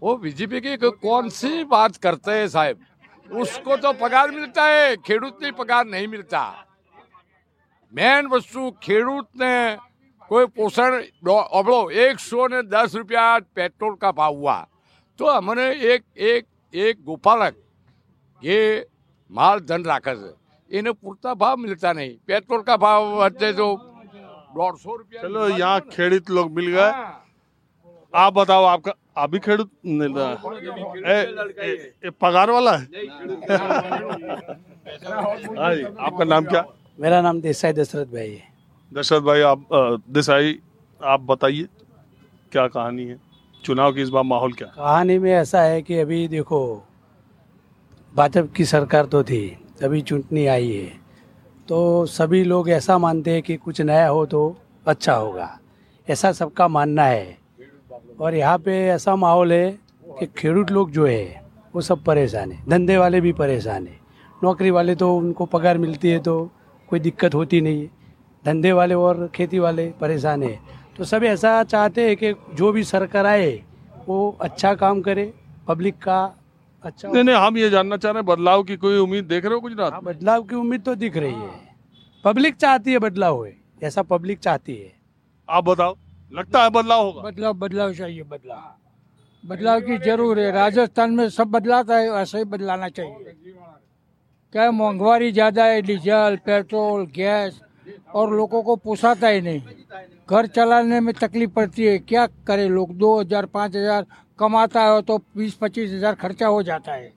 वो 0.01 0.15
बीजेपी 0.17 0.61
की 0.61 0.75
कौन 0.77 1.29
सी 1.29 1.63
बात 1.65 1.95
करते 1.97 2.31
हैं 2.31 2.47
साहब? 2.49 2.77
उसको 3.29 3.75
तो 3.77 3.93
पगार 3.93 4.31
मिलता 4.31 4.63
है 4.63 4.95
खेडूत 4.97 5.39
पगार 5.57 5.85
नहीं 5.85 6.07
मिलता। 6.07 6.41
मेन 7.93 8.27
वस्तु 8.27 8.71
खेडूत 8.83 9.27
ने 9.41 9.77
કોઈ 10.30 10.46
પોષણ 10.48 10.94
દો- 11.22 11.46
અબળો 11.52 11.78
એકસો 12.02 12.48
ને 12.48 12.62
દસ 12.64 12.94
રૂપિયા 12.94 13.28
પેટ્રોલ 13.54 13.94
का 13.96 14.12
ભાવ 14.12 14.34
हुआ 14.36 14.58
તો 15.18 15.24
અમને 15.32 15.64
એક 15.88 16.02
એક 16.28 16.44
એક 16.74 16.96
ગોપાલક 17.04 17.54
એ 18.42 18.58
માલ 19.30 19.58
ધન 19.62 19.84
રાખે 19.84 20.12
છે 20.16 20.30
એને 20.70 20.90
પૂરતા 20.94 21.34
ભાવ 21.36 21.56
મિલતા 21.58 21.92
નહીં 21.94 22.12
પેટ્રોલ 22.26 22.62
का 22.64 22.76
ભાવ 22.78 23.02
વચ્ચે 23.20 23.48
जो 23.54 23.68
દોઢસો 24.54 24.90
રૂપિયા 24.92 25.22
चलो 25.24 25.42
यहाँ 25.56 25.80
खेड़ित 25.90 26.30
लोग 26.30 26.46
मिल 26.52 26.68
गए 26.70 26.90
आप 28.14 28.32
बताओ 28.34 28.64
आपका 28.66 28.92
आप 29.16 29.30
भी 29.30 29.38
खेड़ूत 29.40 29.70
मिल 29.94 30.12
रहा 30.12 30.28
है 30.28 30.36
ए, 31.08 31.18
ए, 31.60 31.70
ए, 32.04 32.10
पगार 32.20 32.50
वाला 32.50 32.72
है 32.72 32.84
हाँ 35.60 35.74
जी 35.74 35.82
आपका 36.00 36.24
नाम 36.26 36.44
क्या 36.46 36.62
मेरा 36.98 37.20
नाम 37.22 37.40
देसाई 37.40 37.72
दशरथ 37.74 38.06
भाई 38.12 38.30
है 38.30 38.48
दशरथ 38.95 39.21
भाई, 39.21 39.41
आप 39.41 39.65
देसाई 40.09 40.59
आप 41.01 41.21
बताइए, 41.21 41.67
क्या 42.51 42.67
कहानी 42.67 43.05
है? 43.05 43.17
चुनाव 43.63 43.93
की 43.93 44.01
इस 44.01 44.09
बार 44.09 44.23
माहौल 44.23 44.53
क्या? 44.53 44.67
कहानी 44.67 45.17
में 45.19 45.31
ऐसा 45.31 45.61
है 45.61 45.81
कि 45.81 45.97
अभी 45.99 46.27
देखो, 46.27 46.59
भाजपा 48.15 48.53
की 48.55 48.65
सरकार 48.65 49.05
तो 49.05 49.23
थी, 49.23 49.57
अभी 49.83 50.01
चुटनी 50.01 50.45
आई 50.45 50.71
है। 50.71 50.91
तो 51.67 52.05
सभी 52.05 52.43
लोग 52.43 52.69
ऐसा 52.69 52.97
मानते 52.97 53.31
हैं 53.31 53.41
कि 53.41 53.55
कुछ 53.55 53.81
नया 53.81 54.07
हो 54.07 54.25
तो 54.25 54.55
अच्छा 54.87 55.13
होगा। 55.13 55.49
ऐसा 56.07 56.31
सबका 56.31 56.67
मानना 56.67 57.03
है। 57.03 57.37
और 58.19 58.35
यहाँ 58.35 58.57
पे 58.57 58.79
ऐसा 58.87 59.15
माहौल 59.15 59.53
है 59.53 59.69
कि 60.19 60.25
खेडूत 60.37 60.71
लोग 60.71 60.91
जो 60.91 61.05
है, 61.05 61.43
वो 61.75 61.81
सब 61.81 62.03
परेशान 62.03 62.51
है। 62.51 62.63
धंधे 62.69 62.97
वाले 62.97 63.21
भी 63.21 63.33
परेशान 63.33 63.87
है। 63.87 63.99
नौकरी 64.43 64.69
वाले 64.69 64.95
तो 64.95 65.15
उनको 65.17 65.45
पगार 65.45 65.77
मिलती 65.77 66.09
है 66.09 66.19
तो 66.19 66.49
कोई 66.89 66.99
दिक्कत 66.99 67.35
होती 67.35 67.61
नहीं 67.61 67.81
है। 67.81 67.94
धंधे 68.45 68.71
वाले 68.71 68.93
और 68.95 69.27
खेती 69.35 69.59
वाले 69.59 69.87
परेशान 70.01 70.43
है। 70.43 70.59
तो 70.97 71.03
सब 71.03 71.23
ऐसा 71.25 71.63
चाहते 71.65 72.07
हैं 72.07 72.15
कि 72.17 72.33
जो 72.55 72.71
भी 72.71 72.83
सरकार 72.85 73.25
आए 73.25 73.51
वो 74.07 74.37
अच्छा 74.41 74.73
काम 74.75 75.01
करे 75.01 75.31
पब्लिक 75.67 75.95
का 75.97 76.19
अच्छा 76.83 77.07
नहीं 77.07 77.23
नहीं 77.23 77.35
हम 77.35 77.57
ये 77.57 77.69
जानना 77.69 77.97
चाह 77.97 78.11
रहे 78.11 78.19
हैं 78.19 78.25
बदलाव 78.25 78.63
की 78.63 78.75
कोई 78.77 78.97
उम्मीद 78.97 79.25
देख 79.25 79.45
रहे 79.45 79.53
हो 79.53 79.59
गुजरात 79.61 79.93
में? 79.93 80.01
बदलाव 80.05 80.43
की 80.43 80.55
उम्मीद 80.55 80.81
तो 80.81 80.95
दिख 80.95 81.17
रही 81.17 81.33
है। 81.33 81.49
पब्लिक 82.23 82.55
चाहती 82.55 82.91
है 82.91 82.99
बदलाव 82.99 83.35
होए 83.35 83.53
ऐसा 83.83 84.01
पब्लिक 84.03 84.39
चाहती 84.39 84.75
है। 84.75 84.91
आप 85.49 85.63
बताओ 85.63 85.95
लगता 86.31 86.63
है 86.63 86.69
बदलाव 86.71 87.05
होगा? 87.05 87.21
बदलाव 87.21 87.53
बदलाव 87.55 87.93
चाहिए 87.93 88.23
बदलाव। 88.23 88.73
बदलाव 89.43 89.81
की 89.81 89.97
ज़रूर 89.99 90.39
है 90.39 90.51
राजस्थान 90.51 91.11
में 91.11 91.27
सब 91.31 91.47
बदलाता 91.49 91.97
है 91.97 92.11
ऐसा 92.13 92.37
ही 92.37 92.43
बदलाना 92.45 92.89
चाहिए। 92.89 93.35
क्या 94.53 94.71
महँगाई 94.71 95.31
ज़्यादा 95.31 95.65
है 95.65 95.81
डीजल 95.81 96.37
पेट्रोल 96.45 97.05
गैस 97.15 97.61
और 98.13 98.33
लोगों 98.33 98.61
को 98.63 98.75
पोसाता 98.77 99.27
ही 99.27 99.41
नहीं। 99.41 99.61
घर 100.29 100.45
चलाने 100.47 100.99
में 100.99 101.13
तकलीफ़ 101.15 101.51
पड़ती 101.51 101.85
है। 101.85 101.97
क्या 101.99 102.25
करे 102.47 102.67
लोग? 102.69 102.95
दो 102.97 103.19
हज़ार, 103.19 103.45
पाँच 103.47 103.75
हज़ार 103.75 104.05
कमाता 104.39 104.81
है 104.83 105.01
तो 105.01 105.17
बीस, 105.37 105.53
पच्चीस 105.55 105.91
हज़ार 105.91 106.15
खर्चा 106.15 106.47
हो 106.47 106.61
जाता 106.63 106.93
है। 106.93 107.13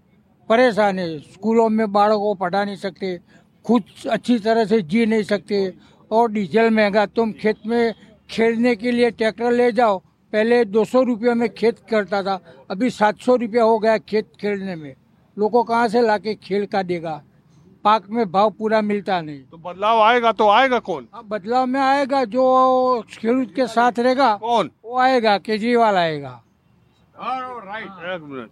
परेशान 0.48 0.98
है। 0.98 1.18
स्कूलों 1.20 1.68
में 1.68 1.90
बाड़ों 1.92 2.18
को 2.20 2.34
पढ़ा 2.36 2.64
नहीं 2.64 2.76
सकते। 2.78 3.18
खुद 3.64 3.84
अच्छी 4.10 4.38
तरह 4.38 4.64
से 4.64 4.80
जी 4.82 5.06
नहीं 5.06 5.22
सकते। 5.24 5.72
और 6.10 6.30
डीजल 6.32 6.70
महँगा। 6.70 7.04
तुम 7.06 7.32
खेत 7.32 7.66
में 7.66 7.94
खेलने 8.30 8.74
के 8.76 8.90
लिए 8.92 9.10
ट्रैक्टर 9.10 9.52
ले 9.52 9.70
जाओ। 9.72 9.98
पहले 10.32 10.64
दो 10.64 10.84
सौ 10.84 11.02
रुपये 11.02 11.34
में 11.34 11.48
खेत 11.48 11.78
करता 11.90 12.22
था। 12.22 12.40
अभी 12.70 12.90
सात 12.90 13.18
सौ 13.18 13.34
रुपया 13.36 13.62
हो 13.64 13.78
गया 13.78 13.96
खेत 13.98 14.30
खेलने 14.40 14.76
में। 14.76 14.94
लोगों 15.36 15.62
कहाँ 15.64 15.88
से 15.88 16.00
लाके 16.02 16.34
खेल 16.36 16.66
का 16.66 16.82
देगा? 16.82 17.22
पाक 17.84 18.08
में 18.10 18.30
भाव 18.32 18.50
पूरा 18.50 18.80
मिलता 18.80 19.20
नहीं। 19.20 19.42
तो 19.42 19.56
बदलाव 19.58 20.00
आएगा 20.02 20.32
तो 20.32 20.48
आएगा 20.48 20.78
कौन? 20.78 21.06
अब 21.14 21.28
बदलाव 21.28 21.66
में 21.66 21.80
आएगा 21.80 22.24
जो 22.24 23.04
खेडूत 23.10 23.54
के 23.56 23.66
साथ 23.66 23.98
रहेगा 23.98 24.36
कौन? 24.36 24.70
वो 24.84 24.98
आएगा 24.98 25.36
केजरीवाल 25.38 25.96
आएगा। 25.96 26.42
एक 27.16 28.20
मिनट। 28.22 28.50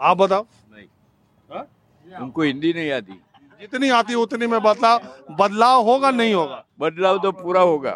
आप 0.00 0.16
बताओ। 0.16 0.46
नहीं। 0.72 2.16
उनको 2.20 2.42
हिंदी 2.42 2.72
नहीं 2.72 2.90
आती। 2.92 3.20
जितनी 3.60 3.88
आती 3.90 4.14
उतनी 4.14 4.46
में 4.46 4.60
बदलाव 4.62 5.00
बदलाव 5.30 5.82
होगा 5.82 6.10
नहीं 6.10 6.34
होगा? 6.34 6.64
बदलाव 6.80 7.18
तो 7.18 7.32
पूरा 7.32 7.60
होगा। 7.60 7.90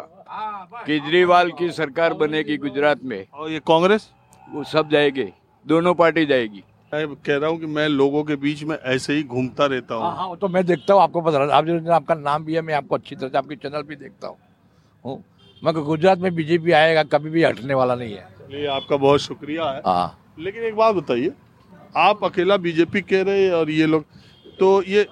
केजरीवाल 0.85 1.51
की 1.51 1.71
सरकार 1.71 2.13
बनेगी 2.13 2.57
गुजरात 2.57 3.03
में। 3.03 3.25
और 3.33 3.49
ये 3.51 3.59
कांग्रेस? 3.59 4.09
वो 4.49 4.63
सब 4.63 4.89
जाएगी 4.89 5.27
दोनों 5.65 5.93
पार्टी 5.93 6.25
जाएगी। 6.25 6.63
मैं 6.91 7.05
कह 7.25 7.37
रहा 7.37 7.49
हूँ 7.49 7.59
कि 7.59 7.65
मैं 7.65 7.87
लोगों 7.89 8.23
के 8.23 8.35
बीच 8.35 8.63
में 8.63 8.75
ऐसे 8.77 9.13
ही 9.13 9.23
घूमता 9.23 9.65
रहता 9.65 9.95
हाँ। 9.95 10.09
हूँ 10.11 10.17
हाँ 10.17 10.35
तो 10.37 10.47
मैं 10.47 10.65
देखता 10.65 10.93
हूँ 10.93 11.01
आपको 11.01 11.21
पता 11.21 11.39
आप 11.55 11.65
जो 11.65 11.91
आपका 11.91 12.15
नाम 12.15 12.43
भी 12.45 12.53
है 12.55 12.61
मैं 12.61 12.73
आपको 12.73 12.95
अच्छी 12.95 13.15
तरह 13.15 13.29
से 13.29 13.37
आपके 13.37 13.55
चैनल 13.55 13.83
भी 13.83 13.95
देखता 13.95 14.27
हूँ। 14.27 14.37
हूँ। 15.05 15.23
मगर 15.63 15.81
गुजरात 15.81 16.19
में 16.19 16.33
बीजेपी 16.35 16.71
आएगा 16.71 17.03
कभी 17.03 17.29
भी 17.29 17.43
हटने 17.43 17.73
वाला 17.73 17.95
नहीं 17.95 18.13
है। 18.13 18.27
चलिए 18.39 18.65
आपका 18.67 18.97
बहुत 18.97 19.21
शुक्रिया 19.21 19.69
है। 19.69 19.81
हाँ। 19.85 20.33
लेकिन 20.39 20.63
एक 20.63 20.75
बात 20.75 20.95
बताइए 20.95 21.31
आप 21.97 22.23
अकेला 22.23 22.57
बीजेपी 22.57 23.01
कह 23.01 23.21
रहे 23.23 23.43
हैं 23.45 23.51
और 23.53 23.69
ये 23.71 23.85
लोग 23.85 24.05
तो 24.59 24.81
ये 24.83 25.03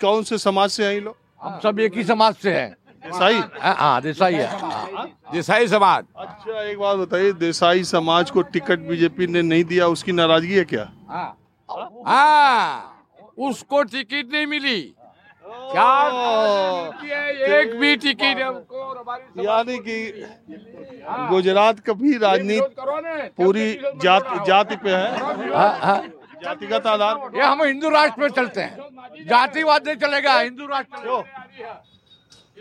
कौन 0.00 0.22
से 0.22 0.38
समाज 0.38 0.70
से 0.70 0.84
हैं 0.86 0.92
ये 0.94 1.00
लोग? 1.00 1.16
हम 1.42 1.58
सब 1.62 1.80
एक 1.80 1.96
ही 1.96 2.04
समाज 2.04 2.34
से 2.34 2.52
हैं। 2.52 2.74
देसाई। 3.04 3.38
हाँ 3.60 3.74
हाँ 3.76 4.00
देसाई 4.02 4.34
है। 4.34 4.46
हाँ। 4.60 5.06
देसाई 5.32 5.68
समाज। 5.68 6.04
अच्छा 6.16 6.62
एक 6.62 6.78
बात 6.78 6.96
बताइए 6.98 7.32
देसाई 7.40 7.84
समाज 7.84 8.30
को 8.30 8.42
टिकट 8.54 8.78
बीजेपी 8.88 9.26
ने 9.26 9.42
नहीं 9.42 9.64
दिया 9.64 9.86
उसकी 9.88 10.12
नाराज़गी 10.12 10.54
है 10.54 10.64
क्या? 10.72 10.90
हाँ। 12.06 12.94
उसको 13.48 13.82
टिकट 13.82 14.32
नहीं 14.32 14.46
मिली। 14.46 14.80
क्या 15.44 15.90
एक 17.60 17.74
भी 17.80 17.96
टिकट 17.96 18.38
यानी 19.44 19.78
कि 19.88 19.96
गुजरात 21.30 21.80
का 21.86 21.92
भी 21.92 22.16
राजनीति 22.18 23.30
पूरी 23.36 23.72
जात 24.02 24.46
जाति 24.46 24.76
पे 24.76 24.90
है। 24.90 25.18
हाँ, 25.54 25.78
हाँ। 25.80 26.00
जातिगत 26.42 26.86
आधार। 26.86 27.36
ये 27.36 27.42
हम 27.42 27.62
हिंदू 27.64 27.88
राष्ट्र 27.90 28.20
में 28.22 28.28
चलते 28.30 28.60
हैं। 28.60 29.26
जातिवाद 29.28 29.86
नहीं 29.86 29.96
चलेगा 29.96 30.38
हिंदू 30.40 30.66
राष्ट्र 30.66 31.22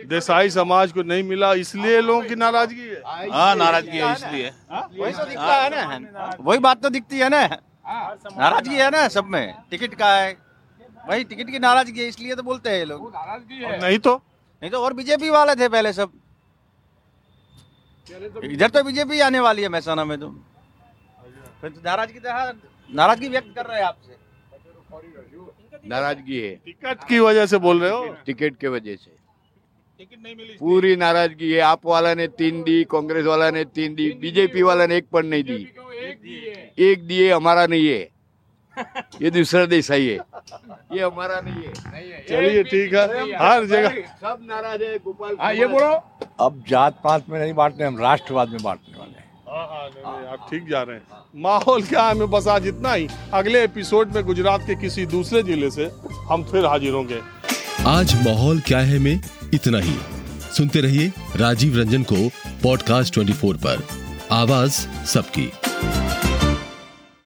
देसाई 0.05 0.49
समाज 0.49 0.91
को 0.91 1.03
नहीं 1.03 1.23
मिला 1.23 1.53
इसलिए 1.55 2.01
लोगों 2.01 2.21
की 2.23 2.36
नाराज़गी 2.36 2.88
है। 2.88 3.01
हाँ 3.31 3.55
नाराज़गी 3.55 3.97
है 3.97 4.12
इसलिए। 4.13 4.51
वही 4.71 5.12
तो 5.12 5.25
दिखता 5.25 5.55
है 5.55 5.69
ना। 5.69 6.36
वही 6.39 6.60
बात 6.60 6.81
तो 6.83 6.89
दिखती 6.89 7.19
है 7.19 7.29
ना। 7.29 7.41
नाराज़गी 7.47 8.75
है 8.75 8.89
ना 8.91 9.07
सब 9.07 9.25
में। 9.25 9.53
टिकट 9.71 9.93
का 9.95 10.13
है। 10.15 10.36
वही 11.10 11.23
टिकट 11.23 11.51
की 11.51 11.60
नाराज़गी 11.60 12.01
है 12.01 12.07
इसलिए 12.07 12.36
तो 12.36 12.43
बोलते 12.43 12.69
हैं 12.69 12.77
ये 12.77 12.86
लोग। 12.86 13.13
नहीं 13.81 13.99
तो? 13.99 14.15
नहीं 14.62 14.71
तो 14.71 14.83
और 14.83 14.93
बीजेपी 14.93 15.29
वाले 15.29 15.55
थे 15.55 15.69
पहले 15.69 15.93
सब। 15.93 16.12
इधर 18.43 18.69
तो 18.69 18.83
बीजेपी 18.83 19.19
आने 19.19 19.39
वाली 19.39 19.62
है 19.62 19.69
महसाना 19.69 20.05
में 20.05 20.19
तो। 20.19 20.29
फिर 21.62 21.69
तो 21.69 21.81
नाराज़गी 21.86 22.19
तो 22.19 22.31
हाँ। 22.31 22.51
नाराज़गी 22.89 23.29
व्यक्त 23.29 23.53
कर 23.55 23.65
रहे 23.65 23.79
हैं 23.79 23.86
आपसे। 23.86 24.15
नाराज़गी 25.89 26.39
है। 26.41 26.55
टिकट 26.55 27.03
की 27.07 27.19
वजह 27.19 27.45
से 27.45 27.57
बोल 27.57 27.81
रहे 27.81 27.91
हो? 27.91 28.05
टिकट 28.25 28.57
के 28.60 28.67
वजह 28.67 28.95
से। 28.95 29.15
पूरी 29.99 30.95
नाराज़गी 30.95 31.51
है। 31.51 31.60
आप 31.60 31.86
वाला 31.86 32.13
ने 32.13 32.27
तीन 32.27 32.62
दी 32.63 32.83
कांग्रेस 32.83 33.25
वाला 33.25 33.49
ने 33.51 33.63
तीन 33.65 33.95
दी 33.95 34.10
बीजेपी 34.21 34.62
वाला 34.62 34.86
ने 34.86 34.95
एक 34.95 35.07
पण 35.13 35.25
नहीं 35.25 35.43
दी। 35.43 35.55
एक 36.89 37.07
दिए। 37.07 37.31
हमारा 37.31 37.65
नहीं 37.67 37.88
है। 37.88 38.07
ये 39.21 39.29
दूसरा 39.31 39.65
देश 39.65 39.91
है 39.91 40.01
ये। 40.01 40.19
ये 40.93 41.01
हमारा 41.01 41.41
नहीं 41.41 41.63
है। 41.63 42.25
चलिए 42.29 42.63
ठीक 42.63 42.93
है। 42.93 43.05
हर 43.38 43.65
जगह। 43.65 43.89
सब 44.21 44.39
नाराज़ 44.41 44.83
है 44.83 44.97
गोपाल 44.97 45.38
हाँ 45.39 45.53
ये 45.53 45.67
बोलो। 45.67 45.91
अब 46.45 46.63
जात 46.67 46.99
पात 47.03 47.29
में 47.29 47.39
नहीं 47.39 47.53
बांटने 47.53 47.86
हम 47.86 47.97
राष्ट्रवाद 47.97 48.49
में 48.49 48.62
बांटने 48.63 48.97
वाले 48.99 49.17
हैं। 49.17 49.25
हाँ, 49.47 49.67
हाँ, 49.67 49.88
नहीं, 49.88 50.19
नहीं, 50.19 50.27
आप 50.27 50.47
ठीक 50.51 50.67
जा 50.69 50.81
रहे 50.81 50.95
हैं। 50.95 51.41
माहौल 51.41 51.83
क्या 51.83 52.03
है? 52.03 52.12
हमें 52.12 52.29
बस 52.29 52.47
आज 52.47 52.67
इतना 52.67 52.93
ही। 52.93 53.07
अगले 53.33 53.63
एपिसोड 53.63 54.13
में 54.15 54.23
गुजरात 54.25 54.62
के 54.67 54.75
किसी 54.75 55.05
दूसरे 55.05 55.43
ज़िले 55.43 55.71
से 55.71 55.89
हम 56.31 56.43
फिर 56.43 56.65
हाजिर 56.65 56.93
होंगे। 56.93 57.21
आज 57.88 58.15
माहौल 58.25 58.60
क्या 58.60 58.79
है 58.79 58.99
में 58.99 59.19
इतना 59.53 59.79
ही। 59.79 59.95
सुनते 60.57 60.81
रहिए 60.81 61.13
राजीव 61.36 61.77
रंजन 61.77 62.03
को 62.03 62.29
पॉडकास्ट 62.63 63.13
24 63.13 63.57
पर। 63.57 63.88
आवाज़ 64.31 65.05
सबकी। 65.05 65.51